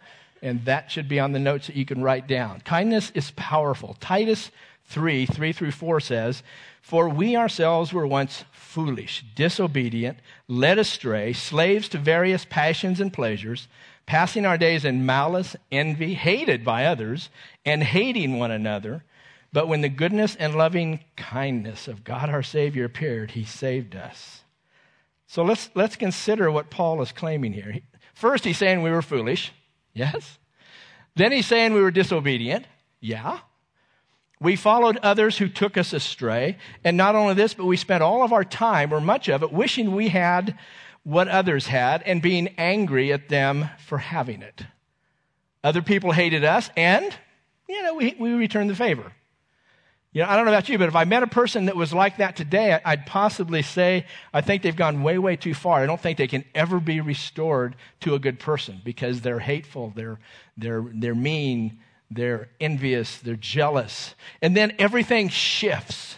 And 0.41 0.65
that 0.65 0.91
should 0.91 1.07
be 1.07 1.19
on 1.19 1.31
the 1.31 1.39
notes 1.39 1.67
that 1.67 1.75
you 1.75 1.85
can 1.85 2.01
write 2.01 2.27
down. 2.27 2.61
Kindness 2.61 3.11
is 3.11 3.31
powerful. 3.31 3.95
Titus 3.99 4.51
3 4.85 5.25
3 5.25 5.53
through 5.53 5.71
4 5.71 5.99
says, 5.99 6.43
for 6.83 7.07
we 7.07 7.37
ourselves 7.37 7.93
were 7.93 8.05
once 8.05 8.43
foolish, 8.51 9.23
disobedient, 9.35 10.17
led 10.49 10.77
astray, 10.77 11.31
slaves 11.31 11.87
to 11.89 11.97
various 11.97 12.43
passions 12.43 12.99
and 12.99 13.11
pleasures, 13.11 13.69
passing 14.05 14.45
our 14.45 14.57
days 14.57 14.83
in 14.83 15.05
malice, 15.05 15.55
envy, 15.71 16.13
hated 16.13 16.65
by 16.65 16.85
others, 16.85 17.29
and 17.65 17.81
hating 17.81 18.37
one 18.37 18.51
another. 18.51 19.05
But 19.53 19.67
when 19.67 19.81
the 19.81 19.89
goodness 19.89 20.35
and 20.35 20.55
loving 20.55 21.01
kindness 21.15 21.87
of 21.87 22.03
God 22.03 22.29
our 22.29 22.41
Savior 22.41 22.85
appeared, 22.85 23.31
he 23.31 23.45
saved 23.45 23.95
us. 23.95 24.43
So 25.27 25.43
let's, 25.43 25.69
let's 25.75 25.95
consider 25.95 26.51
what 26.51 26.71
Paul 26.71 27.01
is 27.03 27.11
claiming 27.11 27.53
here. 27.53 27.77
First, 28.15 28.43
he's 28.43 28.57
saying 28.57 28.81
we 28.81 28.91
were 28.91 29.03
foolish. 29.03 29.51
Yes. 29.93 30.39
Then 31.15 31.31
he's 31.31 31.45
saying 31.45 31.73
we 31.73 31.81
were 31.81 31.91
disobedient. 31.91 32.65
Yeah. 32.99 33.39
We 34.39 34.55
followed 34.55 34.97
others 34.97 35.37
who 35.37 35.47
took 35.47 35.77
us 35.77 35.93
astray. 35.93 36.57
And 36.83 36.97
not 36.97 37.15
only 37.15 37.35
this, 37.35 37.53
but 37.53 37.65
we 37.65 37.77
spent 37.77 38.03
all 38.03 38.23
of 38.23 38.33
our 38.33 38.43
time, 38.43 38.91
or 38.91 38.99
much 38.99 39.29
of 39.29 39.43
it, 39.43 39.53
wishing 39.53 39.95
we 39.95 40.09
had 40.09 40.57
what 41.03 41.27
others 41.27 41.67
had 41.67 42.01
and 42.03 42.21
being 42.21 42.49
angry 42.57 43.13
at 43.13 43.29
them 43.29 43.69
for 43.85 43.99
having 43.99 44.41
it. 44.41 44.63
Other 45.63 45.81
people 45.81 46.11
hated 46.11 46.43
us, 46.43 46.69
and, 46.75 47.15
you 47.69 47.81
know, 47.83 47.95
we, 47.95 48.15
we 48.19 48.33
returned 48.33 48.69
the 48.69 48.75
favor. 48.75 49.13
You 50.13 50.21
know, 50.21 50.29
I 50.29 50.35
don't 50.35 50.45
know 50.45 50.51
about 50.51 50.69
you, 50.69 50.77
but 50.77 50.87
if 50.87 50.95
I 50.95 51.05
met 51.05 51.23
a 51.23 51.27
person 51.27 51.65
that 51.65 51.75
was 51.75 51.91
like 51.91 52.17
that 52.17 52.35
today, 52.35 52.79
I'd 52.85 53.07
possibly 53.07 53.63
say, 53.63 54.05
I 54.31 54.41
think 54.41 54.61
they've 54.61 54.75
gone 54.75 55.01
way, 55.01 55.17
way 55.17 55.35
too 55.35 55.55
far. 55.55 55.79
I 55.79 55.87
don't 55.87 55.99
think 55.99 56.19
they 56.19 56.27
can 56.27 56.45
ever 56.53 56.79
be 56.79 57.01
restored 57.01 57.75
to 58.01 58.13
a 58.13 58.19
good 58.19 58.39
person 58.39 58.79
because 58.83 59.21
they're 59.21 59.39
hateful, 59.39 59.91
they're, 59.95 60.19
they're, 60.55 60.85
they're 60.93 61.15
mean, 61.15 61.79
they're 62.11 62.49
envious, 62.59 63.17
they're 63.17 63.35
jealous. 63.35 64.13
And 64.39 64.55
then 64.55 64.73
everything 64.77 65.29
shifts, 65.29 66.17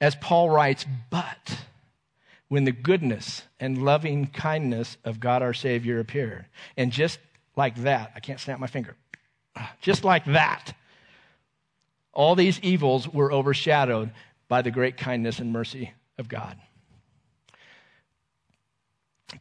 as 0.00 0.14
Paul 0.14 0.48
writes, 0.48 0.86
but 1.10 1.58
when 2.48 2.64
the 2.64 2.72
goodness 2.72 3.42
and 3.60 3.84
loving 3.84 4.28
kindness 4.28 4.96
of 5.04 5.20
God 5.20 5.42
our 5.42 5.52
Savior 5.52 6.00
appeared. 6.00 6.46
And 6.78 6.90
just 6.90 7.18
like 7.56 7.76
that, 7.82 8.12
I 8.14 8.20
can't 8.20 8.40
snap 8.40 8.58
my 8.58 8.68
finger, 8.68 8.96
just 9.82 10.02
like 10.02 10.24
that, 10.26 10.72
all 12.18 12.34
these 12.34 12.58
evils 12.62 13.08
were 13.08 13.32
overshadowed 13.32 14.10
by 14.48 14.60
the 14.60 14.72
great 14.72 14.96
kindness 14.96 15.38
and 15.38 15.52
mercy 15.52 15.92
of 16.18 16.28
God. 16.28 16.58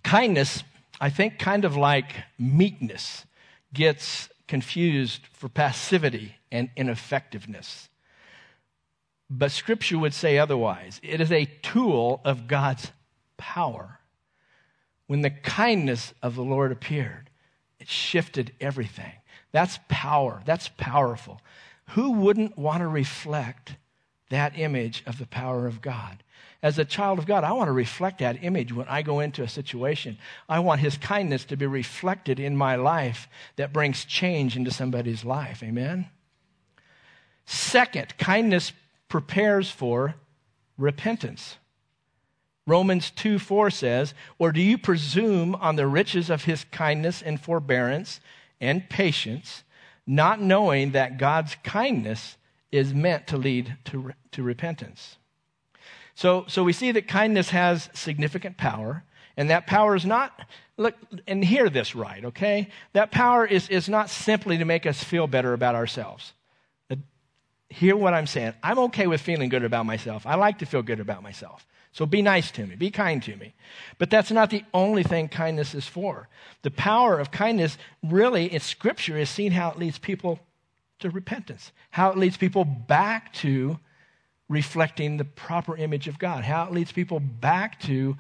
Kindness, 0.04 0.64
I 1.02 1.10
think, 1.10 1.40
kind 1.40 1.66
of 1.66 1.76
like 1.76 2.14
meekness, 2.38 3.26
gets 3.74 4.30
confused 4.48 5.26
for 5.34 5.50
passivity 5.50 6.36
and 6.52 6.70
ineffectiveness. 6.76 7.90
But 9.28 9.52
Scripture 9.52 9.98
would 9.98 10.14
say 10.14 10.38
otherwise. 10.38 11.00
It 11.02 11.20
is 11.20 11.32
a 11.32 11.46
tool 11.64 12.22
of 12.24 12.48
God's 12.48 12.92
power. 13.38 13.98
When 15.08 15.22
the 15.22 15.32
kindness 15.32 16.14
of 16.22 16.36
the 16.36 16.44
Lord 16.44 16.72
appeared, 16.72 17.32
it 17.80 17.90
shifted 17.90 18.52
everything. 18.62 19.14
That's 19.52 19.80
power. 19.90 20.44
That's 20.46 20.70
powerful. 20.78 21.42
Who 21.92 22.12
wouldn't 22.12 22.58
want 22.58 22.82
to 22.82 22.88
reflect 22.88 23.76
that 24.30 24.58
image 24.58 25.04
of 25.06 25.18
the 25.18 25.28
power 25.28 25.68
of 25.68 25.82
God? 25.82 26.24
As 26.62 26.80
a 26.80 26.86
child 26.86 27.20
of 27.20 27.28
God, 27.28 27.44
I 27.44 27.52
want 27.52 27.68
to 27.68 27.74
reflect 27.74 28.20
that 28.20 28.44
image 28.44 28.74
when 28.74 28.88
I 28.88 29.02
go 29.02 29.20
into 29.20 29.44
a 29.44 29.48
situation. 29.48 30.18
I 30.50 30.60
want 30.60 30.82
His 30.82 30.98
kindness 30.98 31.46
to 31.46 31.58
be 31.58 31.68
reflected 31.68 32.40
in 32.40 32.58
my 32.58 32.76
life 32.76 33.28
that 33.58 33.74
brings 33.74 34.06
change 34.06 34.58
into 34.58 34.72
somebody's 34.72 35.24
life. 35.24 35.62
Amen? 35.64 36.10
Second, 37.46 38.18
kindness 38.18 38.74
prepares 39.08 39.70
for 39.70 40.16
repentance. 40.78 41.58
Romans 42.66 43.12
2 43.12 43.40
4 43.40 43.70
says, 43.70 44.14
Or 44.38 44.52
do 44.52 44.62
you 44.62 44.78
presume 44.78 45.56
on 45.56 45.78
the 45.78 45.88
riches 45.88 46.30
of 46.30 46.44
his 46.44 46.66
kindness 46.66 47.22
and 47.22 47.40
forbearance 47.40 48.20
and 48.60 48.90
patience, 48.90 49.64
not 50.08 50.42
knowing 50.42 50.92
that 50.92 51.18
God's 51.18 51.56
kindness 51.64 52.38
is 52.72 52.94
meant 52.94 53.28
to 53.28 53.38
lead 53.38 53.78
to, 53.86 54.14
to 54.32 54.42
repentance? 54.42 55.18
So, 56.16 56.46
so 56.48 56.64
we 56.64 56.74
see 56.74 56.92
that 56.94 57.08
kindness 57.08 57.52
has 57.52 57.90
significant 57.94 58.58
power, 58.58 59.04
and 59.36 59.52
that 59.52 59.68
power 59.68 59.96
is 59.96 60.06
not, 60.06 60.34
look, 60.76 60.96
and 61.28 61.46
hear 61.46 61.70
this 61.70 61.94
right, 61.94 62.26
okay? 62.26 62.70
That 62.94 63.12
power 63.12 63.46
is, 63.46 63.70
is 63.70 63.88
not 63.88 64.10
simply 64.10 64.58
to 64.58 64.66
make 64.66 64.88
us 64.88 65.04
feel 65.04 65.28
better 65.28 65.54
about 65.54 65.76
ourselves 65.76 66.34
uh, 66.90 66.96
hear 67.70 67.96
what 67.96 68.14
I'm 68.14 68.26
saying. 68.28 68.54
I'm 68.64 68.80
okay 68.80 69.08
with 69.08 69.22
feeling 69.22 69.50
good 69.50 69.64
about 69.64 69.86
myself. 69.86 70.26
I 70.26 70.36
like 70.36 70.60
to 70.60 70.66
feel 70.66 70.82
good 70.82 71.00
about 71.00 71.22
myself. 71.22 71.68
So 71.98 72.06
be 72.06 72.22
nice 72.22 72.52
to 72.52 72.68
me, 72.68 72.76
be 72.76 72.92
kind 72.92 73.24
to 73.24 73.36
me. 73.38 73.56
But 73.98 74.12
that's 74.12 74.30
not 74.30 74.52
the 74.52 74.64
only 74.72 75.02
thing 75.02 75.30
kindness 75.30 75.74
is 75.74 75.88
for. 75.88 76.30
The 76.62 76.70
power 76.70 77.18
of 77.18 77.32
kindness, 77.32 77.76
really, 78.04 78.54
in 78.54 78.60
Scripture, 78.60 79.18
is 79.18 79.32
seen 79.32 79.52
how 79.52 79.72
it 79.72 79.80
leads 79.80 79.98
people 79.98 80.40
to 81.00 81.10
repentance, 81.10 81.72
how 81.90 82.12
it 82.12 82.18
leads 82.20 82.38
people 82.38 82.66
back 82.66 83.34
to 83.34 83.80
reflecting 84.48 85.18
the 85.18 85.26
proper 85.26 85.76
image 85.76 86.08
of 86.08 86.20
God, 86.20 86.44
how 86.44 86.66
it 86.66 86.72
leads 86.72 86.92
people 86.92 87.20
back 87.20 87.80
to 87.82 88.16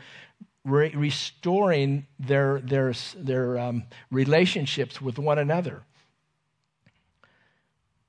re- 0.65 0.89
restoring 0.96 2.07
their, 2.19 2.60
their, 2.62 2.96
their 3.15 3.60
um, 3.60 3.84
relationships 4.10 5.00
with 5.00 5.19
one 5.19 5.38
another. 5.38 5.84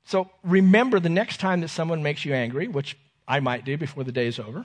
So 0.06 0.30
remember 0.42 0.98
the 0.98 1.10
next 1.10 1.40
time 1.40 1.60
that 1.60 1.68
someone 1.68 2.02
makes 2.02 2.24
you 2.24 2.32
angry, 2.32 2.68
which 2.68 2.96
I 3.28 3.40
might 3.40 3.66
do 3.66 3.76
before 3.76 4.02
the 4.02 4.12
day 4.12 4.28
is 4.28 4.38
over, 4.38 4.64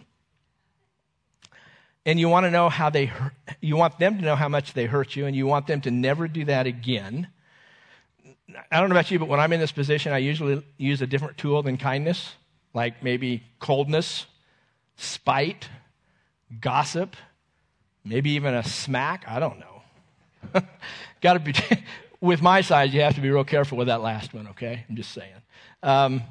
and 2.06 2.20
you 2.20 2.30
want 2.30 2.46
to 2.46 2.52
know 2.52 2.70
how 2.70 2.90
they 2.90 3.06
hurt, 3.06 3.34
you 3.62 3.76
want 3.76 3.98
them 4.00 4.18
to 4.18 4.24
know 4.24 4.36
how 4.36 4.50
much 4.50 4.74
they 4.74 4.86
hurt 4.86 5.16
you, 5.16 5.26
and 5.26 5.36
you 5.36 5.46
want 5.48 5.68
them 5.68 5.82
to 5.82 5.92
never 5.92 6.28
do 6.28 6.46
that 6.46 6.68
again. 6.68 7.28
I 8.72 8.80
don't 8.80 8.90
know 8.90 8.96
about 8.96 9.10
you, 9.10 9.20
but 9.20 9.28
when 9.28 9.40
I'm 9.40 9.54
in 9.54 9.60
this 9.60 9.72
position, 9.72 10.12
I 10.12 10.18
usually 10.18 10.64
use 10.78 11.02
a 11.02 11.08
different 11.08 11.38
tool 11.38 11.64
than 11.64 11.78
kindness, 11.78 12.34
like 12.74 13.02
maybe 13.02 13.44
coldness, 13.60 14.26
spite, 14.98 15.70
gossip, 16.60 17.16
maybe 18.04 18.32
even 18.32 18.54
a 18.54 18.64
smack. 18.64 19.24
I 19.28 19.40
don't 19.40 19.60
know. 19.60 20.62
Got 21.22 21.34
to 21.34 21.40
be 21.40 21.54
with 22.22 22.42
my 22.42 22.62
size, 22.62 22.94
you 22.94 23.02
have 23.02 23.16
to 23.16 23.22
be 23.22 23.30
real 23.30 23.44
careful 23.44 23.78
with 23.78 23.88
that 23.88 24.02
last 24.02 24.34
one, 24.34 24.48
okay? 24.50 24.86
I'm 24.90 24.96
just 24.96 25.12
saying. 25.12 25.34
Um, 25.82 26.22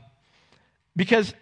because 0.94 1.34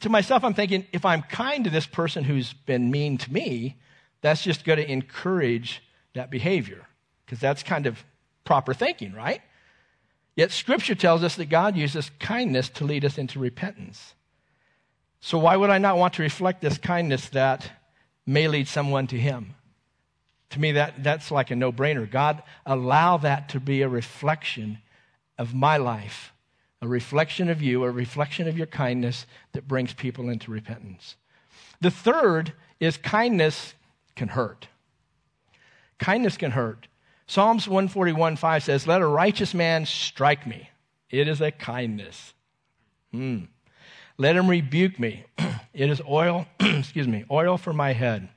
to 0.00 0.08
myself, 0.08 0.44
I'm 0.44 0.54
thinking 0.54 0.86
if 0.92 1.04
I'm 1.04 1.22
kind 1.22 1.64
to 1.64 1.70
this 1.70 1.86
person 1.86 2.24
who's 2.24 2.52
been 2.52 2.90
mean 2.90 3.18
to 3.18 3.32
me, 3.32 3.78
that's 4.20 4.42
just 4.42 4.64
going 4.64 4.78
to 4.78 4.90
encourage 4.90 5.82
that 6.14 6.30
behavior, 6.30 6.86
because 7.24 7.40
that's 7.40 7.62
kind 7.62 7.86
of 7.86 8.04
proper 8.44 8.74
thinking, 8.74 9.12
right? 9.12 9.40
Yet 10.34 10.50
Scripture 10.50 10.94
tells 10.94 11.22
us 11.22 11.36
that 11.36 11.46
God 11.46 11.76
uses 11.76 12.10
kindness 12.18 12.68
to 12.70 12.84
lead 12.84 13.04
us 13.04 13.18
into 13.18 13.38
repentance. 13.38 14.14
So 15.20 15.38
why 15.38 15.56
would 15.56 15.70
I 15.70 15.78
not 15.78 15.98
want 15.98 16.14
to 16.14 16.22
reflect 16.22 16.60
this 16.60 16.78
kindness 16.78 17.28
that 17.30 17.70
may 18.26 18.48
lead 18.48 18.66
someone 18.66 19.06
to 19.08 19.18
Him? 19.18 19.54
To 20.50 20.60
me, 20.60 20.72
that, 20.72 21.02
that's 21.02 21.30
like 21.30 21.50
a 21.50 21.56
no 21.56 21.72
brainer. 21.72 22.10
God, 22.10 22.42
allow 22.66 23.16
that 23.18 23.50
to 23.50 23.60
be 23.60 23.82
a 23.82 23.88
reflection 23.88 24.78
of 25.38 25.54
my 25.54 25.76
life, 25.76 26.31
a 26.82 26.88
reflection 26.88 27.48
of 27.48 27.62
you, 27.62 27.84
a 27.84 27.90
reflection 27.90 28.48
of 28.48 28.58
your 28.58 28.66
kindness 28.66 29.24
that 29.52 29.68
brings 29.68 29.94
people 29.94 30.28
into 30.28 30.50
repentance. 30.50 31.14
The 31.80 31.92
third 31.92 32.52
is 32.80 32.96
kindness 32.96 33.74
can 34.16 34.28
hurt. 34.28 34.66
Kindness 35.98 36.36
can 36.36 36.50
hurt. 36.50 36.88
Psalms 37.28 37.68
141 37.68 38.34
5 38.34 38.64
says, 38.64 38.86
Let 38.86 39.00
a 39.00 39.06
righteous 39.06 39.54
man 39.54 39.86
strike 39.86 40.44
me. 40.44 40.70
It 41.08 41.28
is 41.28 41.40
a 41.40 41.52
kindness. 41.52 42.34
Hmm. 43.12 43.44
Let 44.18 44.34
him 44.34 44.50
rebuke 44.50 44.98
me. 44.98 45.24
it 45.72 45.88
is 45.88 46.02
oil, 46.08 46.46
excuse 46.60 47.06
me, 47.06 47.24
oil 47.30 47.58
for 47.58 47.72
my 47.72 47.92
head. 47.92 48.28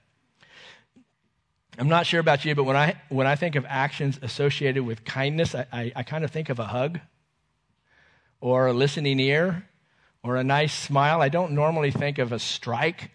I'm 1.80 1.89
not 1.89 2.06
sure 2.06 2.19
about 2.19 2.46
you, 2.46 2.54
but 2.54 2.63
when 2.63 2.78
I, 2.78 3.02
when 3.10 3.28
I 3.28 3.36
think 3.36 3.56
of 3.56 3.65
actions 3.67 4.19
associated 4.22 4.84
with 4.86 5.04
kindness, 5.04 5.56
I, 5.56 5.65
I, 5.74 5.91
I 5.96 6.04
kind 6.04 6.24
of 6.24 6.32
think 6.32 6.50
of 6.50 6.60
a 6.60 6.65
hug 6.65 7.00
or 8.41 8.67
a 8.67 8.74
listening 8.74 9.19
ear 9.19 9.67
or 10.24 10.36
a 10.36 10.43
nice 10.43 10.74
smile. 10.74 11.21
I 11.21 11.30
don't 11.30 11.52
normally 11.54 11.91
think 11.91 12.17
of 12.17 12.32
a 12.32 12.39
strike, 12.39 13.12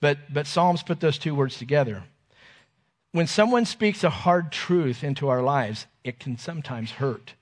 but, 0.00 0.18
but 0.32 0.46
Psalms 0.46 0.82
put 0.82 1.00
those 1.00 1.18
two 1.18 1.34
words 1.34 1.58
together. 1.58 2.04
When 3.12 3.26
someone 3.26 3.66
speaks 3.66 4.02
a 4.02 4.10
hard 4.10 4.50
truth 4.50 5.04
into 5.04 5.28
our 5.28 5.42
lives, 5.42 5.86
it 6.02 6.18
can 6.18 6.38
sometimes 6.38 6.92
hurt. 6.92 7.34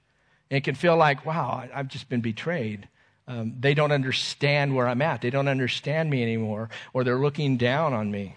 It 0.50 0.64
can 0.64 0.74
feel 0.74 0.96
like, 0.96 1.24
wow, 1.24 1.68
I've 1.72 1.88
just 1.88 2.09
been 2.09 2.20
betrayed. 2.20 2.88
Um, 3.28 3.54
they 3.61 3.74
don't 3.74 3.92
understand 3.92 4.74
where 4.74 4.88
I'm 4.88 5.00
at. 5.02 5.22
They 5.22 5.30
don't 5.30 5.46
understand 5.46 6.11
me 6.11 6.22
anymore, 6.24 6.68
or 6.92 7.04
they're 7.04 7.20
looking 7.20 7.56
down 7.56 7.92
on 7.92 8.11
me. 8.11 8.35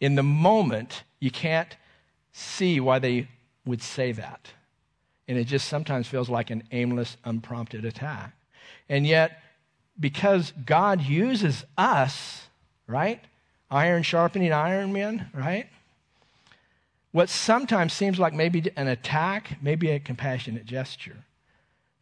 In 0.00 0.16
the 0.16 0.24
moment, 0.24 1.04
you 1.20 1.30
can't 1.30 1.76
see 2.32 2.80
why 2.80 2.98
they 2.98 3.28
would 3.64 3.80
say 3.80 4.10
that. 4.12 4.48
And 5.28 5.38
it 5.38 5.44
just 5.44 5.68
sometimes 5.68 6.08
feels 6.08 6.28
like 6.28 6.50
an 6.50 6.64
aimless, 6.72 7.16
unprompted 7.24 7.84
attack. 7.84 8.32
And 8.88 9.06
yet, 9.06 9.42
because 10.00 10.52
God 10.64 11.02
uses 11.02 11.64
us, 11.76 12.46
right? 12.86 13.20
Iron 13.70 14.02
sharpening 14.02 14.52
iron, 14.52 14.92
men, 14.92 15.28
right? 15.34 15.68
What 17.12 17.28
sometimes 17.28 17.92
seems 17.92 18.18
like 18.18 18.32
maybe 18.32 18.70
an 18.76 18.88
attack, 18.88 19.58
maybe 19.62 19.90
a 19.90 20.00
compassionate 20.00 20.64
gesture, 20.64 21.24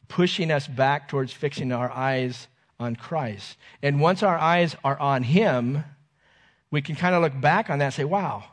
pushing 0.09 0.51
us 0.51 0.69
back 0.69 1.09
towards 1.09 1.33
fixing 1.33 1.73
our 1.73 1.91
eyes 1.91 2.49
on 2.79 2.97
Christ. 2.97 3.57
And 3.83 4.01
once 4.01 4.23
our 4.23 4.39
eyes 4.39 4.77
are 4.85 4.99
on 5.01 5.25
Him, 5.25 5.83
we 6.71 6.83
can 6.83 6.97
kind 6.97 7.15
of 7.15 7.23
look 7.23 7.41
back 7.41 7.71
on 7.71 7.79
that 7.79 7.87
and 7.87 7.95
say, 7.95 8.05
wow, 8.05 8.45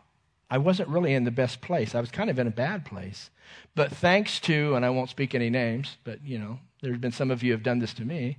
I 0.54 0.60
wasn't 0.60 0.90
really 0.90 1.16
in 1.16 1.24
the 1.24 1.32
best 1.32 1.62
place. 1.62 1.96
I 1.96 2.00
was 2.00 2.12
kind 2.12 2.30
of 2.30 2.38
in 2.38 2.46
a 2.46 2.52
bad 2.52 2.86
place. 2.86 3.32
But 3.74 3.92
thanks 3.92 4.40
to, 4.42 4.76
and 4.76 4.86
I 4.86 4.92
won't 4.92 5.10
speak 5.10 5.34
any 5.34 5.50
names, 5.50 5.98
but 6.04 6.24
you 6.24 6.38
know, 6.38 6.60
there's 6.80 7.00
been 7.00 7.12
some 7.12 7.32
of 7.32 7.42
you 7.42 7.54
have 7.54 7.64
done 7.64 7.80
this 7.80 7.96
to 7.96 8.06
me, 8.06 8.38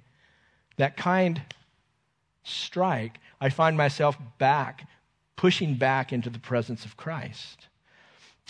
that 0.76 0.96
kind 0.96 1.42
strike, 2.44 3.18
I 3.40 3.48
find 3.48 3.76
myself 3.76 4.16
back, 4.38 4.86
pushing 5.34 5.74
back 5.74 6.12
into 6.12 6.30
the 6.30 6.38
presence 6.38 6.84
of 6.84 6.96
Christ. 6.96 7.66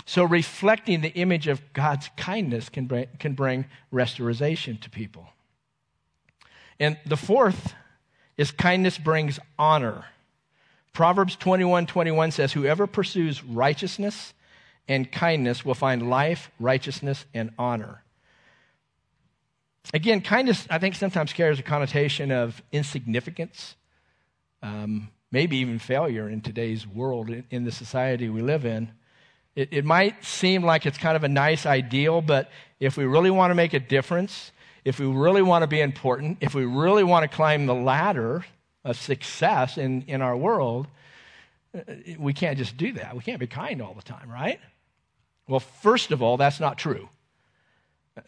So 0.04 0.24
reflecting 0.24 1.00
the 1.00 1.14
image 1.14 1.48
of 1.48 1.62
God's 1.72 2.10
kindness 2.18 2.68
can 2.68 2.84
bring, 2.84 3.06
can 3.18 3.32
bring 3.32 3.64
restoration 3.90 4.76
to 4.76 4.90
people. 4.90 5.26
And 6.78 6.98
the 7.06 7.16
fourth 7.16 7.72
is 8.36 8.50
kindness 8.50 8.98
brings 8.98 9.38
honor. 9.58 10.04
Proverbs 10.94 11.34
21 11.36 11.86
21 11.86 12.30
says, 12.30 12.52
Whoever 12.52 12.86
pursues 12.86 13.44
righteousness 13.44 14.32
and 14.88 15.10
kindness 15.10 15.64
will 15.64 15.74
find 15.74 16.08
life, 16.08 16.50
righteousness, 16.58 17.26
and 17.34 17.50
honor. 17.58 18.02
Again, 19.92 20.22
kindness, 20.22 20.66
I 20.70 20.78
think, 20.78 20.94
sometimes 20.94 21.32
carries 21.32 21.58
a 21.58 21.62
connotation 21.62 22.30
of 22.30 22.62
insignificance, 22.72 23.74
um, 24.62 25.08
maybe 25.30 25.58
even 25.58 25.78
failure 25.78 26.28
in 26.28 26.40
today's 26.40 26.86
world, 26.86 27.28
in, 27.28 27.44
in 27.50 27.64
the 27.64 27.72
society 27.72 28.28
we 28.28 28.40
live 28.40 28.64
in. 28.64 28.92
It, 29.56 29.70
it 29.72 29.84
might 29.84 30.24
seem 30.24 30.64
like 30.64 30.86
it's 30.86 30.98
kind 30.98 31.16
of 31.16 31.24
a 31.24 31.28
nice 31.28 31.66
ideal, 31.66 32.22
but 32.22 32.50
if 32.78 32.96
we 32.96 33.04
really 33.04 33.30
want 33.30 33.50
to 33.50 33.54
make 33.54 33.74
a 33.74 33.80
difference, 33.80 34.52
if 34.84 35.00
we 35.00 35.06
really 35.06 35.42
want 35.42 35.62
to 35.62 35.66
be 35.66 35.80
important, 35.80 36.38
if 36.40 36.54
we 36.54 36.64
really 36.64 37.04
want 37.04 37.28
to 37.28 37.36
climb 37.36 37.66
the 37.66 37.74
ladder 37.74 38.44
of 38.84 38.98
success 38.98 39.78
in, 39.78 40.02
in 40.02 40.20
our 40.22 40.36
world, 40.36 40.86
we 42.18 42.32
can't 42.32 42.58
just 42.58 42.76
do 42.76 42.92
that. 42.92 43.16
We 43.16 43.22
can't 43.22 43.40
be 43.40 43.46
kind 43.46 43.82
all 43.82 43.94
the 43.94 44.02
time, 44.02 44.30
right? 44.30 44.60
Well, 45.48 45.60
first 45.60 46.12
of 46.12 46.22
all, 46.22 46.36
that's 46.36 46.60
not 46.60 46.78
true. 46.78 47.08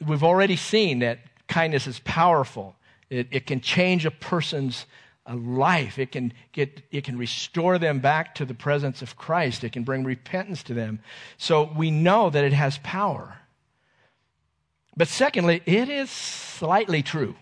We've 0.05 0.25
already 0.25 0.57
seen 0.57 0.99
that 1.01 1.21
kindness 1.47 1.87
is 1.87 2.01
powerful. 2.01 2.75
It, 3.09 3.29
it 3.31 3.47
can 3.47 3.61
change 3.61 4.05
a 4.05 4.11
person's 4.11 4.87
uh, 5.27 5.37
life. 5.37 5.99
It 5.99 6.12
can, 6.12 6.33
get, 6.53 6.83
it 6.90 7.05
can 7.05 7.16
restore 7.16 7.79
them 7.79 8.01
back 8.01 8.35
to 8.37 8.45
the 8.45 8.55
presence 8.55 9.01
of 9.01 9.16
Christ. 9.16 9.62
It 9.62 9.73
can 9.73 9.85
bring 9.85 10.03
repentance 10.05 10.62
to 10.64 10.75
them. 10.75 10.99
So 11.38 11.71
we 11.77 11.90
know 11.90 12.31
that 12.31 12.45
it 12.45 12.53
has 12.53 12.79
power. 12.79 13.38
But 14.97 15.09
secondly, 15.09 15.62
it 15.66 15.88
is 15.88 16.11
slightly 16.11 17.03
true. 17.03 17.37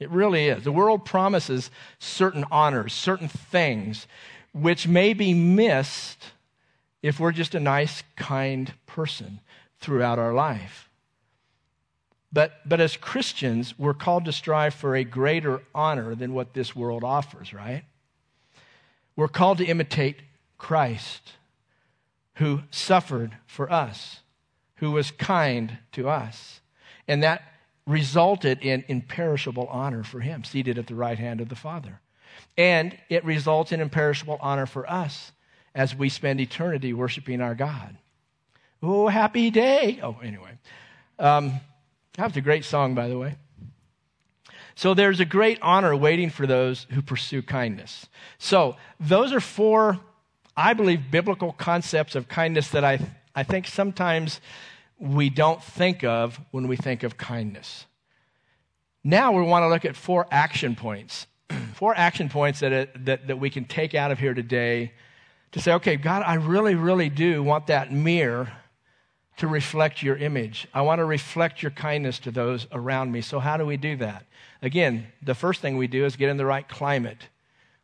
It 0.00 0.10
really 0.10 0.48
is. 0.48 0.64
The 0.64 0.72
world 0.72 1.04
promises 1.04 1.70
certain 1.98 2.44
honors, 2.50 2.94
certain 2.94 3.28
things, 3.28 4.06
which 4.52 4.88
may 4.88 5.12
be 5.12 5.34
missed 5.34 6.24
if 7.02 7.20
we're 7.20 7.32
just 7.32 7.54
a 7.54 7.60
nice, 7.60 8.02
kind 8.16 8.72
person 8.86 9.40
throughout 9.78 10.18
our 10.18 10.32
life. 10.32 10.88
But, 12.32 12.66
but 12.66 12.80
as 12.80 12.96
Christians, 12.96 13.78
we're 13.78 13.94
called 13.94 14.24
to 14.24 14.32
strive 14.32 14.74
for 14.74 14.94
a 14.94 15.04
greater 15.04 15.62
honor 15.74 16.14
than 16.14 16.32
what 16.32 16.54
this 16.54 16.74
world 16.74 17.04
offers, 17.04 17.52
right? 17.52 17.84
We're 19.16 19.28
called 19.28 19.58
to 19.58 19.64
imitate 19.64 20.16
Christ, 20.56 21.32
who 22.34 22.62
suffered 22.70 23.36
for 23.46 23.70
us, 23.70 24.20
who 24.76 24.92
was 24.92 25.10
kind 25.10 25.78
to 25.92 26.08
us. 26.08 26.60
And 27.08 27.22
that 27.22 27.42
resulted 27.90 28.60
in 28.60 28.84
imperishable 28.88 29.66
honor 29.66 30.04
for 30.04 30.20
him, 30.20 30.44
seated 30.44 30.78
at 30.78 30.86
the 30.86 30.94
right 30.94 31.18
hand 31.18 31.40
of 31.40 31.48
the 31.48 31.56
Father. 31.56 32.00
And 32.56 32.96
it 33.08 33.24
results 33.24 33.72
in 33.72 33.80
imperishable 33.80 34.38
honor 34.40 34.66
for 34.66 34.88
us 34.88 35.32
as 35.74 35.94
we 35.94 36.08
spend 36.08 36.40
eternity 36.40 36.92
worshiping 36.92 37.40
our 37.40 37.54
God. 37.54 37.96
Oh, 38.82 39.08
happy 39.08 39.50
day. 39.50 39.98
Oh, 40.02 40.16
anyway. 40.22 40.52
Um, 41.18 41.60
that's 42.14 42.36
a 42.36 42.40
great 42.40 42.64
song, 42.64 42.94
by 42.94 43.08
the 43.08 43.18
way. 43.18 43.36
So 44.74 44.94
there's 44.94 45.20
a 45.20 45.24
great 45.24 45.58
honor 45.60 45.94
waiting 45.94 46.30
for 46.30 46.46
those 46.46 46.86
who 46.90 47.02
pursue 47.02 47.42
kindness. 47.42 48.06
So 48.38 48.76
those 48.98 49.32
are 49.32 49.40
four, 49.40 49.98
I 50.56 50.74
believe, 50.74 51.10
biblical 51.10 51.52
concepts 51.52 52.14
of 52.14 52.28
kindness 52.28 52.68
that 52.70 52.84
I, 52.84 53.00
I 53.34 53.42
think 53.42 53.66
sometimes 53.66 54.40
we 55.00 55.30
don't 55.30 55.62
think 55.62 56.04
of 56.04 56.38
when 56.50 56.68
we 56.68 56.76
think 56.76 57.02
of 57.02 57.16
kindness. 57.16 57.86
Now 59.02 59.32
we 59.32 59.42
want 59.42 59.62
to 59.62 59.68
look 59.68 59.86
at 59.86 59.96
four 59.96 60.26
action 60.30 60.76
points. 60.76 61.26
four 61.74 61.94
action 61.96 62.28
points 62.28 62.60
that, 62.60 63.04
that, 63.06 63.26
that 63.26 63.40
we 63.40 63.48
can 63.48 63.64
take 63.64 63.94
out 63.94 64.10
of 64.10 64.18
here 64.18 64.34
today 64.34 64.92
to 65.52 65.60
say, 65.60 65.72
okay, 65.72 65.96
God, 65.96 66.22
I 66.24 66.34
really, 66.34 66.74
really 66.74 67.08
do 67.08 67.42
want 67.42 67.66
that 67.68 67.92
mirror 67.92 68.52
to 69.38 69.48
reflect 69.48 70.02
your 70.02 70.16
image. 70.16 70.68
I 70.74 70.82
want 70.82 70.98
to 70.98 71.04
reflect 71.06 71.62
your 71.62 71.70
kindness 71.70 72.18
to 72.20 72.30
those 72.30 72.66
around 72.72 73.10
me. 73.10 73.22
So, 73.22 73.40
how 73.40 73.56
do 73.56 73.64
we 73.64 73.78
do 73.78 73.96
that? 73.96 74.26
Again, 74.60 75.06
the 75.22 75.34
first 75.34 75.62
thing 75.62 75.78
we 75.78 75.86
do 75.86 76.04
is 76.04 76.16
get 76.16 76.28
in 76.28 76.36
the 76.36 76.44
right 76.44 76.68
climate, 76.68 77.28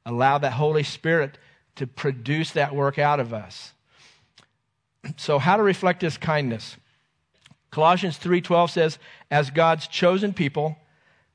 allow 0.05 0.37
that 0.37 0.53
Holy 0.53 0.83
Spirit 0.83 1.39
to 1.77 1.87
produce 1.87 2.51
that 2.51 2.75
work 2.75 2.99
out 2.99 3.21
of 3.21 3.33
us. 3.33 3.73
So, 5.17 5.39
how 5.39 5.57
to 5.57 5.63
reflect 5.63 6.03
His 6.03 6.19
kindness? 6.19 6.77
Colossians 7.77 8.17
3:12 8.17 8.71
says, 8.71 8.99
"As 9.31 9.51
God's 9.51 9.87
chosen 9.87 10.33
people, 10.33 10.79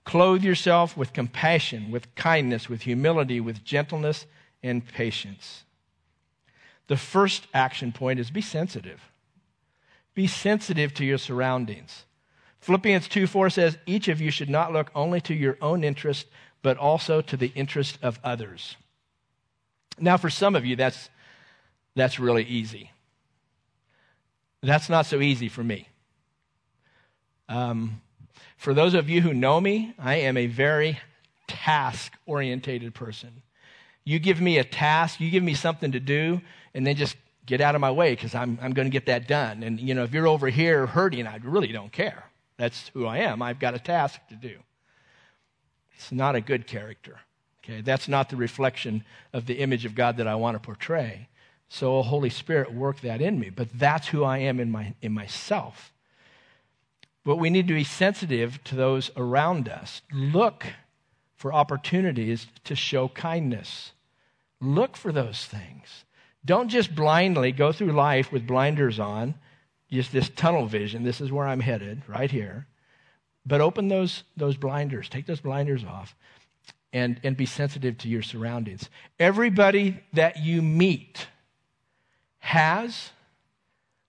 clothe 0.05 0.43
yourself 0.43 0.97
with 0.97 1.13
compassion, 1.13 1.91
with 1.91 2.15
kindness, 2.15 2.67
with 2.67 2.81
humility, 2.81 3.39
with 3.39 3.63
gentleness 3.63 4.25
and 4.63 4.83
patience." 4.83 5.65
The 6.87 6.97
first 6.97 7.45
action 7.53 7.91
point 7.91 8.19
is 8.19 8.31
be 8.31 8.41
sensitive. 8.41 9.11
Be 10.15 10.25
sensitive 10.25 10.95
to 10.95 11.05
your 11.05 11.19
surroundings. 11.19 12.05
Philippians 12.59 13.07
2 13.07 13.27
4 13.27 13.51
says, 13.51 13.77
Each 13.85 14.07
of 14.07 14.19
you 14.19 14.31
should 14.31 14.49
not 14.49 14.73
look 14.73 14.89
only 14.95 15.21
to 15.21 15.35
your 15.35 15.59
own 15.61 15.83
interest, 15.83 16.25
but 16.63 16.75
also 16.75 17.21
to 17.21 17.37
the 17.37 17.51
interest 17.53 17.99
of 18.01 18.19
others. 18.23 18.77
Now, 19.99 20.17
for 20.17 20.31
some 20.31 20.55
of 20.55 20.65
you, 20.65 20.75
that's, 20.75 21.11
that's 21.93 22.17
really 22.17 22.45
easy. 22.45 22.89
That's 24.63 24.89
not 24.89 25.05
so 25.05 25.21
easy 25.21 25.47
for 25.47 25.63
me. 25.63 25.87
Um, 27.51 28.01
for 28.55 28.73
those 28.73 28.93
of 28.93 29.09
you 29.09 29.21
who 29.21 29.33
know 29.33 29.59
me, 29.59 29.93
I 29.99 30.15
am 30.15 30.37
a 30.37 30.47
very 30.47 30.99
task 31.47 32.13
orientated 32.25 32.95
person. 32.95 33.41
You 34.05 34.19
give 34.19 34.39
me 34.39 34.57
a 34.57 34.63
task, 34.63 35.19
you 35.19 35.29
give 35.29 35.43
me 35.43 35.53
something 35.53 35.91
to 35.91 35.99
do, 35.99 36.41
and 36.73 36.87
then 36.87 36.95
just 36.95 37.17
get 37.45 37.59
out 37.59 37.75
of 37.75 37.81
my 37.81 37.91
way 37.91 38.15
because 38.15 38.33
I'm, 38.33 38.57
I'm 38.61 38.71
going 38.71 38.85
to 38.85 38.91
get 38.91 39.07
that 39.07 39.27
done. 39.27 39.63
And, 39.63 39.81
you 39.81 39.93
know, 39.93 40.03
if 40.03 40.13
you're 40.13 40.27
over 40.27 40.47
here 40.47 40.85
hurting, 40.85 41.27
I 41.27 41.39
really 41.43 41.73
don't 41.73 41.91
care. 41.91 42.23
That's 42.55 42.89
who 42.93 43.05
I 43.05 43.17
am. 43.17 43.41
I've 43.41 43.59
got 43.59 43.75
a 43.75 43.79
task 43.79 44.21
to 44.29 44.35
do. 44.35 44.57
It's 45.95 46.11
not 46.11 46.35
a 46.35 46.41
good 46.41 46.67
character. 46.67 47.19
Okay, 47.63 47.81
that's 47.81 48.07
not 48.07 48.29
the 48.29 48.37
reflection 48.37 49.03
of 49.33 49.45
the 49.45 49.55
image 49.55 49.83
of 49.83 49.93
God 49.93 50.17
that 50.17 50.27
I 50.27 50.35
want 50.35 50.55
to 50.55 50.59
portray. 50.59 51.27
So, 51.67 52.01
Holy 52.01 52.29
Spirit, 52.29 52.73
work 52.73 53.01
that 53.01 53.21
in 53.21 53.39
me. 53.39 53.49
But 53.49 53.67
that's 53.77 54.07
who 54.07 54.23
I 54.23 54.37
am 54.37 54.59
in, 54.59 54.71
my, 54.71 54.93
in 55.01 55.11
myself. 55.11 55.91
But 57.23 57.37
we 57.37 57.49
need 57.49 57.67
to 57.67 57.73
be 57.73 57.83
sensitive 57.83 58.63
to 58.65 58.75
those 58.75 59.11
around 59.15 59.69
us. 59.69 60.01
Look 60.11 60.65
for 61.35 61.53
opportunities 61.53 62.47
to 62.65 62.75
show 62.75 63.07
kindness. 63.07 63.91
Look 64.59 64.95
for 64.95 65.11
those 65.11 65.45
things. 65.45 66.05
Don't 66.43 66.69
just 66.69 66.95
blindly 66.95 67.51
go 67.51 67.71
through 67.71 67.91
life 67.91 68.31
with 68.31 68.47
blinders 68.47 68.99
on, 68.99 69.35
just 69.91 70.11
this 70.11 70.29
tunnel 70.29 70.65
vision. 70.65 71.03
This 71.03 71.21
is 71.21 71.31
where 71.31 71.47
I'm 71.47 71.59
headed, 71.59 72.01
right 72.07 72.31
here. 72.31 72.65
But 73.45 73.61
open 73.61 73.87
those, 73.87 74.23
those 74.37 74.57
blinders, 74.57 75.09
take 75.09 75.25
those 75.25 75.41
blinders 75.41 75.83
off, 75.83 76.15
and, 76.93 77.19
and 77.23 77.37
be 77.37 77.45
sensitive 77.45 77.97
to 77.99 78.09
your 78.09 78.21
surroundings. 78.21 78.89
Everybody 79.19 79.99
that 80.13 80.37
you 80.37 80.61
meet 80.61 81.27
has, 82.39 83.11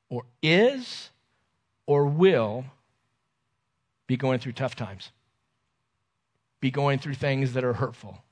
or 0.09 0.25
is, 0.43 1.11
or 1.87 2.07
will 2.07 2.65
be 4.13 4.17
going 4.19 4.39
through 4.39 4.53
tough 4.53 4.77
times, 4.77 5.11
be 6.61 6.71
going 6.71 6.99
through 6.99 7.15
things 7.15 7.55
that 7.55 7.65
are 7.65 7.73
hurtful, 7.73 8.23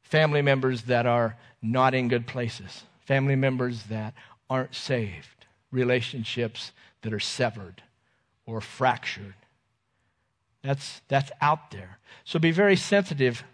family 0.00 0.40
members 0.40 0.84
that 0.84 1.04
are 1.04 1.36
not 1.60 1.94
in 1.94 2.08
good 2.08 2.26
places 2.26 2.84
family 3.04 3.36
members 3.36 3.84
that 3.84 4.14
aren't 4.48 4.74
saved, 4.74 5.44
relationships 5.70 6.72
that 7.02 7.12
are 7.12 7.20
severed 7.20 7.82
or 8.46 8.60
fractured. 8.62 9.34
That's, 10.62 11.02
that's 11.08 11.30
out 11.40 11.70
there. 11.70 11.98
So 12.24 12.38
be 12.38 12.50
very 12.50 12.74
sensitive 12.74 13.44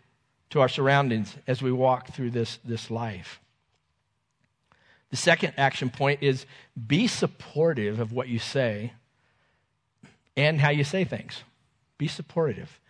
to 0.51 0.61
our 0.61 0.69
surroundings 0.69 1.37
as 1.47 1.61
we 1.61 1.73
walk 1.73 2.15
through 2.15 2.31
this, 2.31 2.61
this 2.65 2.89
life. 2.89 3.41
The 5.11 5.17
second 5.17 5.55
action 5.59 5.91
point 5.91 6.23
is 6.23 6.47
be 6.87 7.09
supportive 7.09 7.99
of 7.99 8.13
what 8.13 8.29
you 8.29 8.39
say 8.39 8.93
and 10.37 10.61
how 10.61 10.71
you 10.71 10.85
say 10.85 11.05
things. 11.05 11.43
Be 11.99 12.09
supportive. 12.09 12.81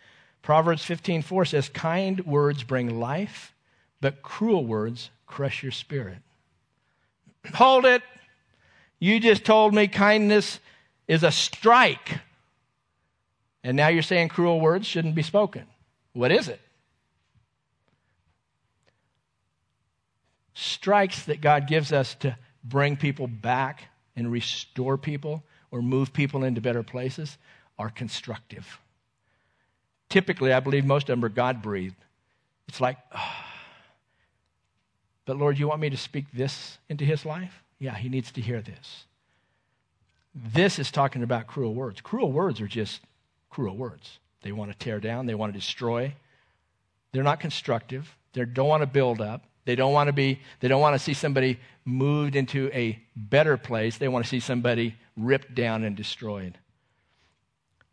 Proverbs 0.41 0.83
15:4 0.83 1.45
says, 1.45 1.69
"Kind 1.69 2.25
words 2.25 2.63
bring 2.63 2.99
life, 2.99 3.53
but 4.01 4.21
cruel 4.21 4.65
words 4.65 5.09
crush 5.25 5.63
your 5.63 5.71
spirit." 5.71 6.21
Hold 7.55 7.85
it. 7.85 8.03
You 8.99 9.19
just 9.19 9.43
told 9.45 9.73
me 9.73 9.87
kindness 9.87 10.59
is 11.07 11.23
a 11.23 11.31
strike. 11.31 12.19
And 13.63 13.77
now 13.77 13.87
you're 13.87 14.01
saying 14.01 14.29
cruel 14.29 14.59
words 14.59 14.87
shouldn't 14.87 15.15
be 15.15 15.23
spoken. 15.23 15.67
What 16.13 16.31
is 16.31 16.47
it? 16.47 16.61
Strikes 20.53 21.23
that 21.25 21.41
God 21.41 21.67
gives 21.67 21.91
us 21.91 22.15
to 22.15 22.37
bring 22.63 22.95
people 22.95 23.27
back 23.27 23.85
and 24.15 24.31
restore 24.31 24.97
people 24.97 25.43
or 25.73 25.81
move 25.81 26.13
people 26.13 26.43
into 26.43 26.61
better 26.61 26.83
places 26.83 27.39
are 27.79 27.89
constructive. 27.89 28.79
Typically, 30.07 30.53
I 30.53 30.59
believe 30.59 30.85
most 30.85 31.09
of 31.09 31.17
them 31.17 31.25
are 31.25 31.29
God 31.29 31.63
breathed. 31.63 31.95
It's 32.67 32.79
like, 32.79 32.99
oh, 33.11 33.43
but 35.25 35.37
Lord, 35.37 35.57
you 35.57 35.67
want 35.67 35.81
me 35.81 35.89
to 35.89 35.97
speak 35.97 36.25
this 36.31 36.77
into 36.89 37.03
his 37.03 37.25
life? 37.25 37.63
Yeah, 37.79 37.95
he 37.95 38.07
needs 38.07 38.31
to 38.33 38.41
hear 38.41 38.61
this. 38.61 39.05
This 40.35 40.77
is 40.77 40.91
talking 40.91 41.23
about 41.23 41.47
cruel 41.47 41.73
words. 41.73 42.01
Cruel 42.01 42.31
words 42.31 42.61
are 42.61 42.67
just 42.67 43.01
cruel 43.49 43.75
words. 43.75 44.19
They 44.43 44.51
want 44.51 44.71
to 44.71 44.77
tear 44.77 44.99
down, 44.99 45.25
they 45.25 45.33
want 45.33 45.53
to 45.53 45.59
destroy. 45.59 46.13
They're 47.13 47.23
not 47.23 47.39
constructive. 47.39 48.15
They 48.33 48.45
don't 48.45 48.67
want 48.67 48.81
to 48.81 48.87
build 48.87 49.21
up. 49.21 49.43
They 49.65 49.75
don't 49.75 49.93
want 49.93 50.07
to 50.07 50.13
be 50.13 50.39
they 50.59 50.67
don't 50.67 50.81
want 50.81 50.95
to 50.95 50.99
see 50.99 51.13
somebody 51.13 51.59
moved 51.85 52.35
into 52.35 52.69
a 52.73 52.99
better 53.15 53.57
place. 53.57 53.97
They 53.97 54.07
want 54.07 54.25
to 54.25 54.29
see 54.29 54.39
somebody 54.39 54.95
ripped 55.15 55.55
down 55.55 55.83
and 55.83 55.95
destroyed. 55.95 56.57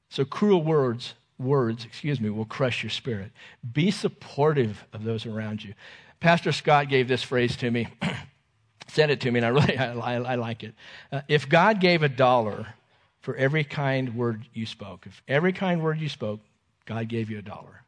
So 0.09 0.25
cruel 0.25 0.63
words 0.63 1.15
words, 1.41 1.85
excuse 1.85 2.21
me, 2.21 2.31
will 2.31 2.45
crush 2.45 2.83
your 2.83 2.91
spirit. 2.91 3.33
Be 3.73 3.91
supportive 3.91 4.85
of 4.93 5.05
those 5.05 5.27
around 5.27 5.65
you. 5.65 5.75
Pastor 6.21 6.53
Scott 6.53 6.89
gave 6.89 7.09
this 7.09 7.23
phrase 7.23 7.57
to 7.57 7.71
me, 7.71 7.89
sent 8.89 9.11
it 9.11 9.23
to 9.23 9.31
me, 9.31 9.39
and 9.39 9.47
I 9.47 9.49
really 9.49 9.79
I, 9.79 9.93
I, 9.93 10.15
I 10.15 10.35
like 10.35 10.63
it. 10.63 10.75
Uh, 11.11 11.23
if 11.29 11.49
God 11.49 11.81
gave 11.81 12.03
a 12.03 12.09
dollar 12.09 12.75
for 13.21 13.35
every 13.37 13.65
kind 13.65 14.15
word 14.15 14.45
you 14.53 14.67
spoke, 14.67 15.07
if 15.07 15.23
every 15.27 15.53
kind 15.53 15.83
word 15.83 15.99
you 15.99 16.09
spoke, 16.09 16.41
God 16.85 17.09
gave 17.09 17.31
you 17.31 17.39
a 17.39 17.43
dollar. 17.43 17.85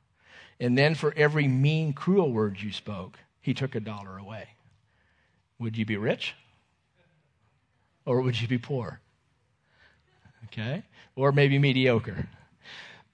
And 0.58 0.78
then 0.78 0.94
for 0.94 1.12
every 1.16 1.48
mean, 1.48 1.92
cruel 1.92 2.30
word 2.30 2.60
you 2.60 2.72
spoke, 2.72 3.18
he 3.42 3.52
took 3.52 3.74
a 3.74 3.80
dollar 3.80 4.16
away. 4.16 4.48
Would 5.58 5.76
you 5.76 5.84
be 5.84 5.96
rich? 5.96 6.34
Or 8.06 8.20
would 8.22 8.40
you 8.40 8.48
be 8.48 8.58
poor? 8.58 9.00
Okay? 10.46 10.82
Or 11.14 11.32
maybe 11.32 11.58
mediocre. 11.58 12.26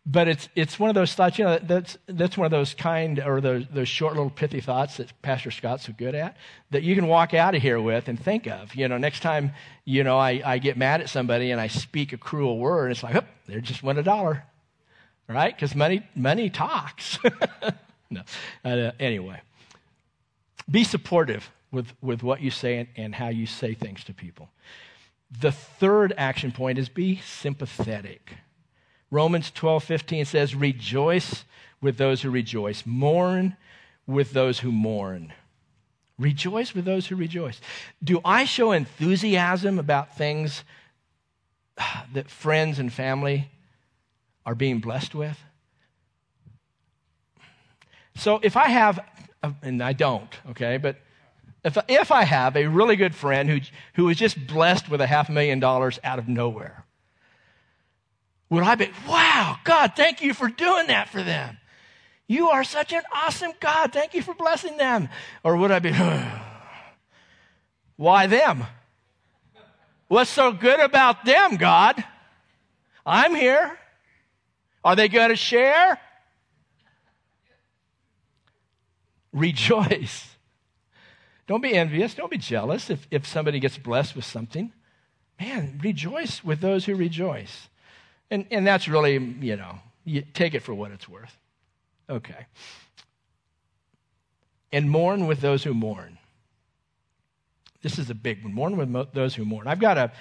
but 0.06 0.28
it's, 0.28 0.48
it's 0.54 0.78
one 0.78 0.88
of 0.88 0.94
those 0.94 1.12
thoughts, 1.14 1.38
you 1.38 1.44
know, 1.44 1.58
that's, 1.58 1.98
that's 2.06 2.38
one 2.38 2.46
of 2.46 2.50
those 2.50 2.72
kind 2.72 3.20
or 3.20 3.40
those, 3.40 3.64
those 3.72 3.88
short 3.88 4.14
little 4.14 4.30
pithy 4.30 4.60
thoughts 4.60 4.96
that 4.96 5.12
Pastor 5.20 5.50
Scott's 5.50 5.86
so 5.86 5.92
good 5.92 6.14
at 6.14 6.36
that 6.70 6.82
you 6.82 6.94
can 6.94 7.08
walk 7.08 7.34
out 7.34 7.54
of 7.54 7.60
here 7.60 7.80
with 7.80 8.08
and 8.08 8.18
think 8.18 8.46
of. 8.46 8.74
You 8.74 8.88
know, 8.88 8.96
next 8.96 9.20
time, 9.20 9.52
you 9.84 10.04
know, 10.04 10.16
I, 10.18 10.40
I 10.44 10.58
get 10.58 10.78
mad 10.78 11.00
at 11.02 11.10
somebody 11.10 11.50
and 11.50 11.60
I 11.60 11.66
speak 11.66 12.12
a 12.12 12.16
cruel 12.16 12.58
word, 12.58 12.90
it's 12.90 13.02
like, 13.02 13.16
oh, 13.16 13.24
they 13.46 13.60
just 13.60 13.82
won 13.82 13.98
a 13.98 14.02
dollar, 14.02 14.44
right? 15.28 15.54
Because 15.54 15.74
money, 15.74 16.06
money 16.14 16.48
talks. 16.48 17.18
no. 18.10 18.22
Uh, 18.64 18.92
anyway, 18.98 19.42
be 20.70 20.84
supportive 20.84 21.50
with, 21.70 21.92
with 22.00 22.22
what 22.22 22.40
you 22.40 22.50
say 22.50 22.78
and, 22.78 22.88
and 22.96 23.14
how 23.14 23.28
you 23.28 23.46
say 23.46 23.74
things 23.74 24.04
to 24.04 24.14
people. 24.14 24.48
The 25.40 25.52
third 25.52 26.14
action 26.16 26.52
point 26.52 26.78
is 26.78 26.88
be 26.88 27.16
sympathetic. 27.16 28.32
Romans 29.10 29.50
12, 29.50 29.84
15 29.84 30.24
says, 30.24 30.54
Rejoice 30.54 31.44
with 31.80 31.96
those 31.96 32.22
who 32.22 32.30
rejoice, 32.30 32.84
mourn 32.86 33.56
with 34.06 34.32
those 34.32 34.60
who 34.60 34.72
mourn. 34.72 35.32
Rejoice 36.18 36.74
with 36.74 36.84
those 36.84 37.06
who 37.06 37.16
rejoice. 37.16 37.60
Do 38.02 38.20
I 38.24 38.44
show 38.44 38.72
enthusiasm 38.72 39.78
about 39.78 40.16
things 40.16 40.64
that 42.12 42.28
friends 42.28 42.78
and 42.78 42.92
family 42.92 43.50
are 44.44 44.54
being 44.54 44.80
blessed 44.80 45.14
with? 45.14 45.38
So 48.18 48.40
if 48.42 48.56
I 48.56 48.68
have, 48.68 48.98
and 49.62 49.80
I 49.80 49.92
don't, 49.92 50.28
okay, 50.50 50.76
but 50.76 50.96
if, 51.64 51.78
if 51.88 52.10
I 52.10 52.24
have 52.24 52.56
a 52.56 52.66
really 52.66 52.96
good 52.96 53.14
friend 53.14 53.48
who, 53.48 53.60
who 53.94 54.08
is 54.08 54.16
just 54.16 54.44
blessed 54.46 54.90
with 54.90 55.00
a 55.00 55.06
half 55.06 55.30
million 55.30 55.60
dollars 55.60 56.00
out 56.02 56.18
of 56.18 56.26
nowhere, 56.26 56.84
would 58.50 58.64
I 58.64 58.74
be, 58.74 58.90
wow, 59.08 59.56
God, 59.62 59.92
thank 59.94 60.20
you 60.20 60.34
for 60.34 60.48
doing 60.48 60.88
that 60.88 61.08
for 61.08 61.22
them? 61.22 61.58
You 62.26 62.48
are 62.48 62.64
such 62.64 62.92
an 62.92 63.02
awesome 63.14 63.52
God. 63.60 63.92
Thank 63.92 64.14
you 64.14 64.22
for 64.22 64.34
blessing 64.34 64.76
them. 64.78 65.08
Or 65.44 65.56
would 65.56 65.70
I 65.70 65.78
be, 65.78 65.92
why 67.96 68.26
them? 68.26 68.64
What's 70.08 70.30
so 70.30 70.52
good 70.52 70.80
about 70.80 71.24
them, 71.24 71.56
God? 71.56 72.02
I'm 73.06 73.34
here. 73.34 73.78
Are 74.84 74.96
they 74.96 75.08
going 75.08 75.30
to 75.30 75.36
share? 75.36 75.98
Rejoice. 79.32 80.36
Don't 81.46 81.62
be 81.62 81.74
envious. 81.74 82.14
Don't 82.14 82.30
be 82.30 82.38
jealous 82.38 82.90
if, 82.90 83.06
if 83.10 83.26
somebody 83.26 83.58
gets 83.58 83.78
blessed 83.78 84.14
with 84.14 84.24
something. 84.24 84.72
Man, 85.40 85.80
rejoice 85.82 86.44
with 86.44 86.60
those 86.60 86.84
who 86.84 86.94
rejoice. 86.94 87.68
And, 88.30 88.46
and 88.50 88.66
that's 88.66 88.88
really, 88.88 89.14
you 89.14 89.56
know, 89.56 89.78
you 90.04 90.22
take 90.22 90.54
it 90.54 90.60
for 90.60 90.74
what 90.74 90.90
it's 90.90 91.08
worth. 91.08 91.36
Okay. 92.10 92.46
And 94.72 94.90
mourn 94.90 95.26
with 95.26 95.40
those 95.40 95.64
who 95.64 95.72
mourn. 95.72 96.18
This 97.82 97.98
is 97.98 98.10
a 98.10 98.14
big 98.14 98.42
one. 98.42 98.52
Mourn 98.52 98.76
with 98.76 98.88
mo- 98.88 99.08
those 99.12 99.34
who 99.34 99.44
mourn. 99.44 99.66
I've 99.66 99.80
got 99.80 99.96
a, 99.96 100.12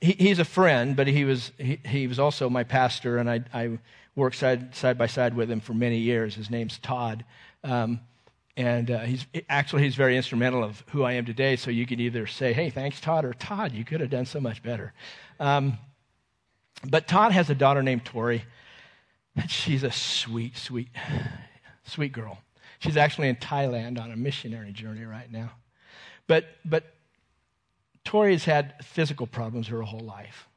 he, 0.00 0.12
he's 0.12 0.38
a 0.38 0.44
friend, 0.44 0.96
but 0.96 1.06
he 1.06 1.24
was, 1.24 1.52
he, 1.58 1.78
he 1.84 2.06
was 2.06 2.18
also 2.18 2.48
my 2.50 2.64
pastor, 2.64 3.18
and 3.18 3.30
I, 3.30 3.40
I 3.52 3.78
worked 4.14 4.36
side, 4.36 4.74
side 4.74 4.98
by 4.98 5.06
side 5.06 5.34
with 5.34 5.50
him 5.50 5.60
for 5.60 5.74
many 5.74 5.98
years. 5.98 6.34
His 6.34 6.50
name's 6.50 6.78
Todd. 6.78 7.24
Um, 7.64 8.00
and 8.56 8.90
uh, 8.90 9.00
he's 9.00 9.24
actually 9.48 9.82
he's 9.82 9.94
very 9.94 10.14
instrumental 10.14 10.62
of 10.62 10.84
who 10.90 11.04
I 11.04 11.12
am 11.12 11.24
today. 11.24 11.56
So 11.56 11.70
you 11.70 11.86
can 11.86 12.00
either 12.00 12.26
say, 12.26 12.52
"Hey, 12.52 12.68
thanks, 12.68 13.00
Todd," 13.00 13.24
or 13.24 13.32
"Todd, 13.32 13.72
you 13.72 13.82
could 13.82 14.00
have 14.00 14.10
done 14.10 14.26
so 14.26 14.40
much 14.40 14.62
better." 14.62 14.92
Um, 15.40 15.78
but 16.84 17.06
Todd 17.06 17.32
has 17.32 17.48
a 17.48 17.54
daughter 17.54 17.82
named 17.82 18.04
Tori. 18.04 18.44
She's 19.48 19.82
a 19.82 19.90
sweet, 19.90 20.56
sweet, 20.56 20.88
sweet 21.84 22.12
girl. 22.12 22.38
She's 22.80 22.96
actually 22.96 23.28
in 23.28 23.36
Thailand 23.36 24.00
on 24.00 24.10
a 24.10 24.16
missionary 24.16 24.72
journey 24.72 25.04
right 25.04 25.30
now. 25.30 25.52
But, 26.26 26.46
but 26.64 26.84
Tori 28.04 28.32
has 28.32 28.44
had 28.44 28.74
physical 28.84 29.26
problems 29.26 29.68
her 29.68 29.82
whole 29.82 30.00
life. 30.00 30.48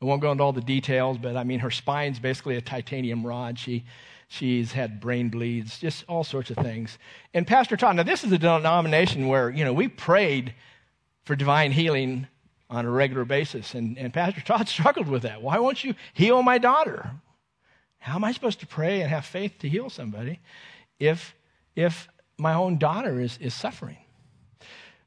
I 0.00 0.04
won't 0.04 0.20
go 0.20 0.30
into 0.32 0.44
all 0.44 0.52
the 0.52 0.60
details, 0.60 1.18
but 1.18 1.36
I 1.36 1.44
mean, 1.44 1.60
her 1.60 1.70
spine's 1.70 2.18
basically 2.18 2.56
a 2.56 2.60
titanium 2.60 3.26
rod. 3.26 3.58
She, 3.58 3.84
she's 4.28 4.72
had 4.72 5.00
brain 5.00 5.30
bleeds, 5.30 5.78
just 5.78 6.04
all 6.08 6.24
sorts 6.24 6.50
of 6.50 6.58
things. 6.58 6.98
And 7.32 7.46
Pastor 7.46 7.76
Todd, 7.76 7.96
now 7.96 8.02
this 8.02 8.22
is 8.22 8.32
a 8.32 8.38
denomination 8.38 9.28
where, 9.28 9.48
you 9.50 9.64
know, 9.64 9.72
we 9.72 9.88
prayed 9.88 10.54
for 11.24 11.34
divine 11.34 11.72
healing 11.72 12.26
on 12.68 12.84
a 12.84 12.90
regular 12.90 13.24
basis. 13.24 13.74
And, 13.74 13.96
and 13.96 14.12
Pastor 14.12 14.42
Todd 14.42 14.68
struggled 14.68 15.08
with 15.08 15.22
that. 15.22 15.42
Why 15.42 15.58
won't 15.58 15.82
you 15.82 15.94
heal 16.12 16.42
my 16.42 16.58
daughter? 16.58 17.10
How 17.98 18.16
am 18.16 18.24
I 18.24 18.32
supposed 18.32 18.60
to 18.60 18.66
pray 18.66 19.00
and 19.00 19.10
have 19.10 19.24
faith 19.24 19.58
to 19.60 19.68
heal 19.68 19.90
somebody 19.90 20.40
if, 20.98 21.34
if 21.74 22.08
my 22.38 22.54
own 22.54 22.78
daughter 22.78 23.20
is, 23.20 23.38
is 23.38 23.54
suffering? 23.54 23.98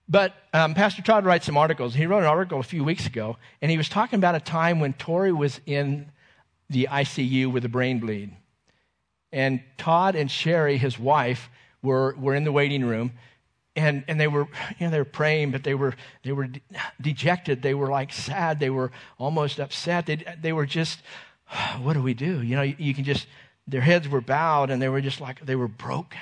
But 0.09 0.33
um, 0.53 0.73
Pastor 0.73 1.03
Todd 1.03 1.23
writes 1.23 1.45
some 1.45 1.55
articles. 1.55 1.93
He 1.93 2.07
wrote 2.07 2.23
an 2.23 2.25
article 2.25 2.59
a 2.59 2.63
few 2.63 2.83
weeks 2.83 3.05
ago, 3.05 3.37
and 3.61 3.69
he 3.69 3.77
was 3.77 3.87
talking 3.87 4.17
about 4.17 4.33
a 4.33 4.39
time 4.39 4.79
when 4.79 4.93
Tori 4.93 5.31
was 5.31 5.61
in 5.67 6.11
the 6.69 6.87
ICU 6.89 7.51
with 7.51 7.63
a 7.63 7.69
brain 7.69 7.99
bleed. 7.99 8.31
And 9.31 9.61
Todd 9.77 10.15
and 10.15 10.29
Sherry, 10.29 10.77
his 10.77 10.97
wife, 10.97 11.49
were, 11.83 12.15
were 12.17 12.33
in 12.33 12.43
the 12.43 12.51
waiting 12.51 12.83
room, 12.83 13.11
and, 13.75 14.03
and 14.07 14.19
they 14.19 14.27
were 14.27 14.47
you 14.77 14.87
know 14.87 14.89
they 14.89 14.97
were 14.97 15.05
praying 15.05 15.51
but 15.51 15.63
they 15.63 15.75
were 15.75 15.93
they 16.23 16.31
were 16.31 16.49
dejected. 16.99 17.61
They 17.61 17.75
were 17.75 17.87
like 17.87 18.11
sad. 18.11 18.59
They 18.59 18.71
were 18.71 18.91
almost 19.17 19.59
upset. 19.59 20.07
They, 20.07 20.25
they 20.41 20.51
were 20.51 20.65
just 20.65 21.01
what 21.81 21.93
do 21.93 22.01
we 22.01 22.13
do? 22.13 22.41
You 22.41 22.55
know 22.55 22.61
you, 22.63 22.75
you 22.77 22.93
can 22.93 23.03
just 23.03 23.27
their 23.67 23.81
heads 23.81 24.09
were 24.09 24.21
bowed 24.21 24.69
and 24.69 24.81
they 24.81 24.89
were 24.89 25.01
just 25.01 25.21
like 25.21 25.45
they 25.45 25.55
were 25.55 25.67
broken. 25.67 26.19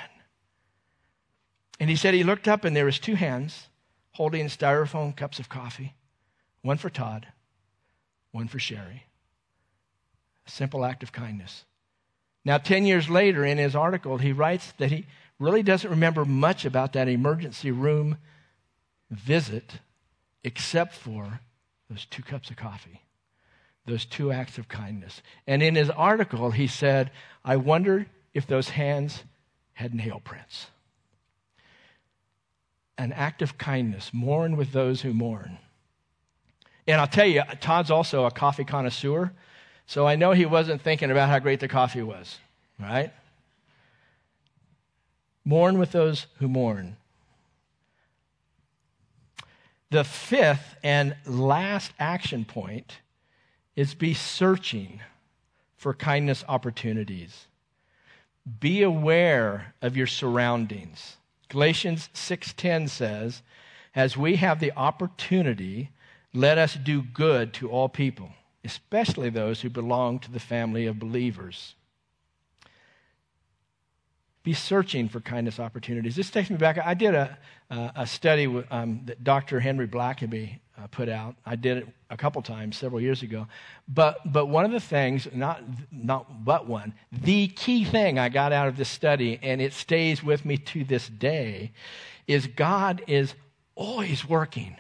And 1.80 1.90
he 1.90 1.96
said 1.96 2.14
he 2.14 2.24
looked 2.24 2.48
up 2.48 2.64
and 2.66 2.76
there 2.76 2.86
was 2.86 3.00
two 3.00 3.16
hands 3.16 3.68
holding 4.18 4.48
styrofoam 4.48 5.16
cups 5.16 5.40
of 5.40 5.48
coffee 5.50 5.94
one 6.62 6.78
for 6.78 6.90
todd 6.90 7.28
one 8.32 8.48
for 8.48 8.60
sherry 8.60 9.06
a 10.46 10.52
simple 10.52 10.84
act 10.84 11.04
of 11.04 11.12
kindness 11.12 11.64
now 12.44 12.58
10 12.58 12.86
years 12.86 13.10
later 13.10 13.46
in 13.46 13.58
his 13.58 13.76
article 13.76 14.18
he 14.18 14.32
writes 14.32 14.74
that 14.78 14.92
he 14.92 15.06
really 15.40 15.64
doesn't 15.64 15.92
remember 15.92 16.26
much 16.26 16.66
about 16.66 16.94
that 16.94 17.08
emergency 17.08 17.72
room 17.72 18.18
visit 19.10 19.80
except 20.44 20.94
for 20.94 21.40
those 21.90 22.06
two 22.06 22.24
cups 22.24 22.50
of 22.50 22.58
coffee, 22.58 23.02
those 23.86 24.06
two 24.06 24.32
acts 24.32 24.58
of 24.58 24.68
kindness. 24.68 25.22
And 25.46 25.64
in 25.64 25.76
his 25.76 25.90
article, 25.90 26.52
he 26.52 26.68
said, 26.68 27.12
I 27.44 27.58
wonder 27.58 28.08
if 28.34 28.48
those 28.48 28.70
hands 28.70 29.24
had 29.74 29.94
nail 29.94 30.22
prints. 30.24 30.68
An 32.98 33.14
act 33.14 33.42
of 33.42 33.58
kindness, 33.58 34.12
mourn 34.14 34.58
with 34.58 34.72
those 34.72 35.02
who 35.02 35.14
mourn. 35.14 35.60
And 36.88 37.00
I'll 37.02 37.08
tell 37.08 37.28
you, 37.28 37.44
Todd's 37.60 37.92
also 37.92 38.26
a 38.26 38.32
coffee 38.32 38.64
connoisseur, 38.64 39.34
so 39.86 40.08
I 40.08 40.16
know 40.16 40.32
he 40.32 40.46
wasn't 40.46 40.82
thinking 40.82 41.12
about 41.12 41.30
how 41.30 41.40
great 41.40 41.60
the 41.60 41.68
coffee 41.68 42.02
was, 42.02 42.40
right? 42.80 43.12
Mourn 45.46 45.78
with 45.78 45.92
those 45.92 46.28
who 46.40 46.48
mourn. 46.48 46.98
The 49.90 50.04
fifth 50.04 50.76
and 50.84 51.16
last 51.26 51.94
action 52.00 52.44
point 52.44 53.00
is 53.76 53.94
be 53.94 54.14
searching 54.14 55.02
for 55.78 55.94
kindness 55.94 56.44
opportunities. 56.48 57.46
Be 58.60 58.82
aware 58.82 59.74
of 59.82 59.96
your 59.96 60.08
surroundings. 60.08 61.18
Galatians 61.50 62.10
6:10 62.14 62.88
says, 62.88 63.42
"As 63.96 64.18
we 64.18 64.36
have 64.38 64.60
the 64.60 64.74
opportunity, 64.74 65.92
let 66.34 66.58
us 66.58 66.76
do 66.76 67.02
good 67.02 67.54
to 67.56 67.70
all 67.70 67.90
people, 67.90 68.34
especially 68.64 69.30
those 69.30 69.62
who 69.62 69.70
belong 69.70 70.20
to 70.20 70.32
the 70.32 70.40
family 70.40 70.86
of 70.86 71.00
believers." 71.00 71.76
be 74.48 74.54
searching 74.54 75.10
for 75.10 75.20
kindness 75.20 75.60
opportunities. 75.60 76.16
This 76.16 76.30
takes 76.30 76.50
me 76.50 76.56
back. 76.56 76.78
I 76.78 76.94
did 76.94 77.14
a, 77.14 77.38
a 77.70 78.08
study 78.08 78.46
um, 78.72 79.02
that 79.04 79.22
Dr. 79.22 79.60
Henry 79.60 79.90
Blackaby 79.90 80.62
uh, 80.78 80.88
put 80.88 81.10
out. 81.10 81.36
I 81.46 81.56
did 81.56 81.78
it 81.78 81.88
a 82.10 82.18
couple 82.18 82.42
times 82.42 82.78
several 82.78 83.02
years 83.02 83.24
ago. 83.24 83.48
But, 83.88 84.20
but 84.32 84.46
one 84.46 84.66
of 84.66 84.72
the 84.72 84.80
things, 84.80 85.28
not, 85.34 85.62
not 85.92 86.46
but 86.46 86.68
one, 86.68 86.94
the 87.12 87.48
key 87.48 87.84
thing 87.84 88.20
I 88.20 88.30
got 88.30 88.54
out 88.54 88.68
of 88.68 88.78
this 88.78 88.90
study, 88.90 89.40
and 89.42 89.62
it 89.62 89.74
stays 89.74 90.24
with 90.24 90.46
me 90.46 90.58
to 90.58 90.84
this 90.84 91.08
day, 91.08 91.72
is 92.28 92.48
God 92.48 93.02
is 93.08 93.34
always 93.76 94.28
working. 94.28 94.76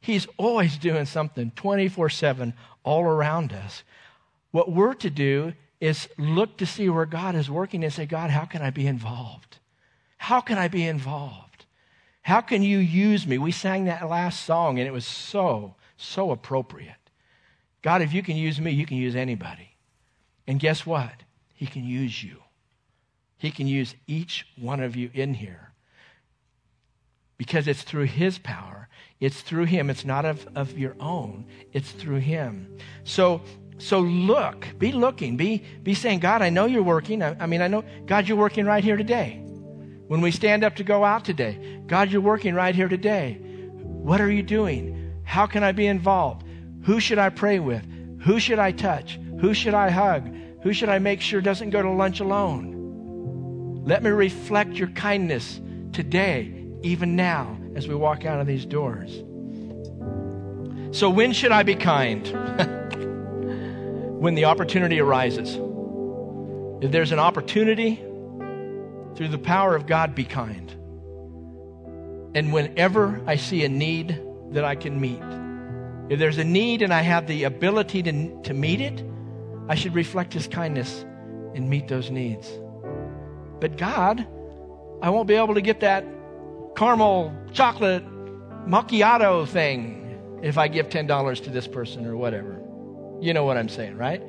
He's 0.00 0.26
always 0.36 0.78
doing 0.78 1.04
something 1.04 1.52
24 1.56 2.08
7 2.08 2.54
all 2.82 3.04
around 3.04 3.52
us. 3.52 3.82
What 4.50 4.72
we're 4.72 4.94
to 4.94 5.10
do 5.10 5.52
is 5.80 6.08
look 6.18 6.56
to 6.58 6.66
see 6.66 6.88
where 6.88 7.06
God 7.06 7.34
is 7.34 7.50
working 7.50 7.84
and 7.84 7.92
say, 7.92 8.06
God, 8.06 8.30
how 8.30 8.44
can 8.44 8.62
I 8.62 8.70
be 8.70 8.86
involved? 8.86 9.58
How 10.18 10.40
can 10.40 10.58
I 10.58 10.68
be 10.68 10.86
involved? 10.86 11.49
How 12.22 12.40
can 12.40 12.62
you 12.62 12.78
use 12.78 13.26
me? 13.26 13.38
We 13.38 13.52
sang 13.52 13.84
that 13.84 14.08
last 14.08 14.44
song 14.44 14.78
and 14.78 14.86
it 14.86 14.92
was 14.92 15.06
so, 15.06 15.74
so 15.96 16.30
appropriate. 16.30 16.94
God, 17.82 18.02
if 18.02 18.12
you 18.12 18.22
can 18.22 18.36
use 18.36 18.60
me, 18.60 18.72
you 18.72 18.86
can 18.86 18.98
use 18.98 19.16
anybody. 19.16 19.76
And 20.46 20.60
guess 20.60 20.84
what? 20.84 21.12
He 21.54 21.66
can 21.66 21.84
use 21.84 22.22
you. 22.22 22.38
He 23.38 23.50
can 23.50 23.66
use 23.66 23.94
each 24.06 24.46
one 24.56 24.80
of 24.80 24.96
you 24.96 25.10
in 25.14 25.34
here. 25.34 25.72
Because 27.38 27.66
it's 27.66 27.82
through 27.82 28.04
His 28.04 28.38
power. 28.38 28.88
It's 29.18 29.40
through 29.40 29.64
Him. 29.64 29.88
It's 29.88 30.04
not 30.04 30.26
of, 30.26 30.46
of 30.54 30.78
your 30.78 30.94
own. 31.00 31.46
It's 31.72 31.90
through 31.90 32.18
Him. 32.18 32.76
So, 33.04 33.40
so 33.78 34.00
look. 34.00 34.66
Be 34.78 34.92
looking. 34.92 35.38
Be, 35.38 35.62
be 35.82 35.94
saying, 35.94 36.18
God, 36.18 36.42
I 36.42 36.50
know 36.50 36.66
you're 36.66 36.82
working. 36.82 37.22
I, 37.22 37.34
I 37.40 37.46
mean, 37.46 37.62
I 37.62 37.68
know, 37.68 37.82
God, 38.04 38.28
you're 38.28 38.36
working 38.36 38.66
right 38.66 38.84
here 38.84 38.98
today. 38.98 39.42
When 40.10 40.22
we 40.22 40.32
stand 40.32 40.64
up 40.64 40.74
to 40.74 40.82
go 40.82 41.04
out 41.04 41.24
today, 41.24 41.80
God, 41.86 42.10
you're 42.10 42.20
working 42.20 42.52
right 42.52 42.74
here 42.74 42.88
today. 42.88 43.34
What 43.34 44.20
are 44.20 44.28
you 44.28 44.42
doing? 44.42 45.12
How 45.22 45.46
can 45.46 45.62
I 45.62 45.70
be 45.70 45.86
involved? 45.86 46.44
Who 46.82 46.98
should 46.98 47.20
I 47.20 47.28
pray 47.28 47.60
with? 47.60 47.86
Who 48.22 48.40
should 48.40 48.58
I 48.58 48.72
touch? 48.72 49.20
Who 49.40 49.54
should 49.54 49.72
I 49.72 49.88
hug? 49.88 50.28
Who 50.64 50.72
should 50.72 50.88
I 50.88 50.98
make 50.98 51.20
sure 51.20 51.40
doesn't 51.40 51.70
go 51.70 51.80
to 51.80 51.88
lunch 51.88 52.18
alone? 52.18 53.84
Let 53.84 54.02
me 54.02 54.10
reflect 54.10 54.72
your 54.72 54.88
kindness 54.88 55.60
today, 55.92 56.66
even 56.82 57.14
now, 57.14 57.56
as 57.76 57.86
we 57.86 57.94
walk 57.94 58.24
out 58.24 58.40
of 58.40 58.48
these 58.48 58.66
doors. 58.66 59.12
So, 60.90 61.08
when 61.08 61.32
should 61.32 61.52
I 61.52 61.62
be 61.62 61.76
kind? 61.76 62.26
when 64.20 64.34
the 64.34 64.46
opportunity 64.46 64.98
arises. 64.98 65.56
If 66.84 66.90
there's 66.90 67.12
an 67.12 67.20
opportunity, 67.20 68.02
through 69.14 69.28
the 69.28 69.38
power 69.38 69.74
of 69.74 69.86
God, 69.86 70.14
be 70.14 70.24
kind. 70.24 70.70
And 72.34 72.52
whenever 72.52 73.22
I 73.26 73.36
see 73.36 73.64
a 73.64 73.68
need 73.68 74.20
that 74.52 74.64
I 74.64 74.74
can 74.74 75.00
meet, 75.00 75.22
if 76.10 76.18
there's 76.18 76.38
a 76.38 76.44
need 76.44 76.82
and 76.82 76.92
I 76.92 77.02
have 77.02 77.26
the 77.26 77.44
ability 77.44 78.02
to, 78.04 78.42
to 78.42 78.54
meet 78.54 78.80
it, 78.80 79.04
I 79.68 79.74
should 79.74 79.94
reflect 79.94 80.32
His 80.32 80.48
kindness 80.48 81.04
and 81.54 81.68
meet 81.68 81.88
those 81.88 82.10
needs. 82.10 82.50
But 83.60 83.76
God, 83.76 84.26
I 85.02 85.10
won't 85.10 85.28
be 85.28 85.34
able 85.34 85.54
to 85.54 85.60
get 85.60 85.80
that 85.80 86.04
caramel 86.76 87.34
chocolate 87.52 88.04
macchiato 88.66 89.46
thing 89.46 90.40
if 90.42 90.58
I 90.58 90.68
give 90.68 90.88
$10 90.88 91.44
to 91.44 91.50
this 91.50 91.66
person 91.66 92.06
or 92.06 92.16
whatever. 92.16 92.60
You 93.20 93.34
know 93.34 93.44
what 93.44 93.56
I'm 93.56 93.68
saying, 93.68 93.96
right? 93.96 94.22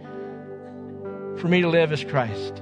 For 1.40 1.48
me 1.48 1.62
to 1.62 1.70
live 1.70 1.92
is 1.94 2.04
Christ. 2.04 2.62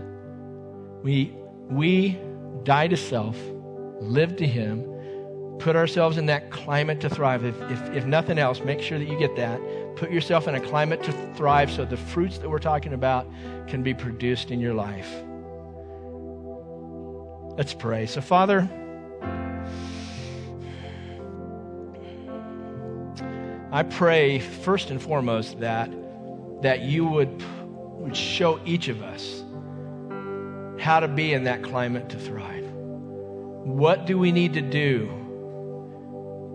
We, 1.01 1.35
we 1.69 2.19
die 2.63 2.87
to 2.87 2.97
self, 2.97 3.37
live 4.01 4.35
to 4.37 4.47
Him, 4.47 4.85
put 5.59 5.75
ourselves 5.75 6.17
in 6.17 6.25
that 6.27 6.49
climate 6.49 7.01
to 7.01 7.09
thrive. 7.09 7.43
If, 7.43 7.55
if, 7.69 7.81
if 7.95 8.05
nothing 8.05 8.39
else, 8.39 8.61
make 8.61 8.81
sure 8.81 8.97
that 8.97 9.07
you 9.07 9.19
get 9.19 9.35
that. 9.35 9.59
Put 9.95 10.11
yourself 10.11 10.47
in 10.47 10.55
a 10.55 10.61
climate 10.61 11.03
to 11.03 11.11
thrive 11.35 11.69
so 11.69 11.85
the 11.85 11.97
fruits 11.97 12.37
that 12.39 12.49
we're 12.49 12.59
talking 12.59 12.93
about 12.93 13.27
can 13.67 13.83
be 13.83 13.93
produced 13.93 14.51
in 14.51 14.59
your 14.59 14.73
life. 14.73 15.09
Let's 17.57 17.73
pray. 17.73 18.05
So, 18.05 18.21
Father, 18.21 18.69
I 23.71 23.83
pray 23.83 24.39
first 24.39 24.89
and 24.89 25.01
foremost 25.01 25.59
that, 25.59 25.91
that 26.61 26.81
you 26.81 27.05
would, 27.05 27.43
would 27.99 28.15
show 28.15 28.59
each 28.65 28.87
of 28.87 29.03
us 29.03 29.43
how 30.89 30.99
to 30.99 31.07
be 31.07 31.33
in 31.33 31.43
that 31.43 31.61
climate 31.61 32.09
to 32.09 32.17
thrive. 32.17 32.65
What 32.73 34.07
do 34.07 34.17
we 34.17 34.31
need 34.31 34.53
to 34.53 34.61
do 34.61 35.07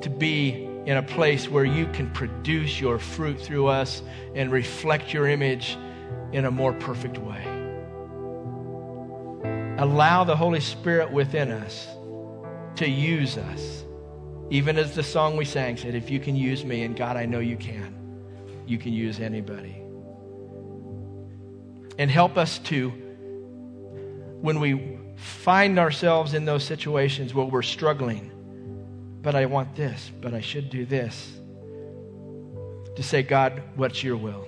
to 0.03 0.11
be 0.11 0.65
in 0.87 0.97
a 0.97 1.03
place 1.05 1.49
where 1.49 1.65
you 1.65 1.87
can 1.93 2.11
produce 2.11 2.81
your 2.81 2.99
fruit 2.99 3.41
through 3.41 3.69
us 3.69 4.03
and 4.35 4.51
reflect 4.51 5.13
your 5.13 5.29
image 5.29 5.79
in 6.33 6.47
a 6.47 6.51
more 6.51 6.73
perfect 6.73 7.17
way. 7.19 7.45
Allow 9.79 10.25
the 10.25 10.35
Holy 10.35 10.59
Spirit 10.59 11.13
within 11.13 11.53
us 11.53 11.87
to 12.75 12.91
use 12.91 13.39
us. 13.39 13.85
Even 14.51 14.79
as 14.79 14.97
the 14.97 15.05
song 15.05 15.37
we 15.37 15.45
sang 15.45 15.77
said, 15.77 15.95
if 15.95 16.11
you 16.11 16.19
can 16.19 16.35
use 16.35 16.65
me, 16.65 16.83
and 16.83 16.97
God, 16.97 17.17
I 17.17 17.25
know 17.25 17.39
you 17.39 17.57
can, 17.57 17.95
you 18.67 18.79
can 18.79 18.93
use 18.93 19.21
anybody. 19.21 19.81
And 22.01 22.11
help 22.11 22.37
us 22.37 22.59
to, 22.59 23.04
when 24.45 24.61
we 24.61 24.99
find 25.17 25.79
ourselves 25.79 26.35
in 26.35 26.45
those 26.45 26.63
situations 26.63 27.33
where 27.33 27.47
we're 27.47 27.63
struggling, 27.63 28.31
but 29.23 29.35
I 29.35 29.47
want 29.47 29.75
this, 29.75 30.13
but 30.21 30.35
I 30.35 30.43
should 30.43 30.69
do 30.69 30.85
this. 30.85 31.41
To 32.97 33.03
say, 33.03 33.23
God, 33.23 33.63
what's 33.75 34.05
your 34.05 34.19
will? 34.19 34.47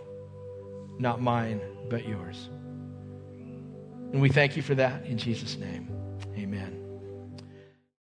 Not 0.99 1.23
mine, 1.23 1.63
but 1.89 2.07
yours. 2.07 2.51
And 4.13 4.21
we 4.21 4.29
thank 4.29 4.55
you 4.55 4.61
for 4.61 4.75
that 4.75 5.07
in 5.07 5.17
Jesus' 5.17 5.57
name. 5.57 5.89
Amen. 6.37 6.76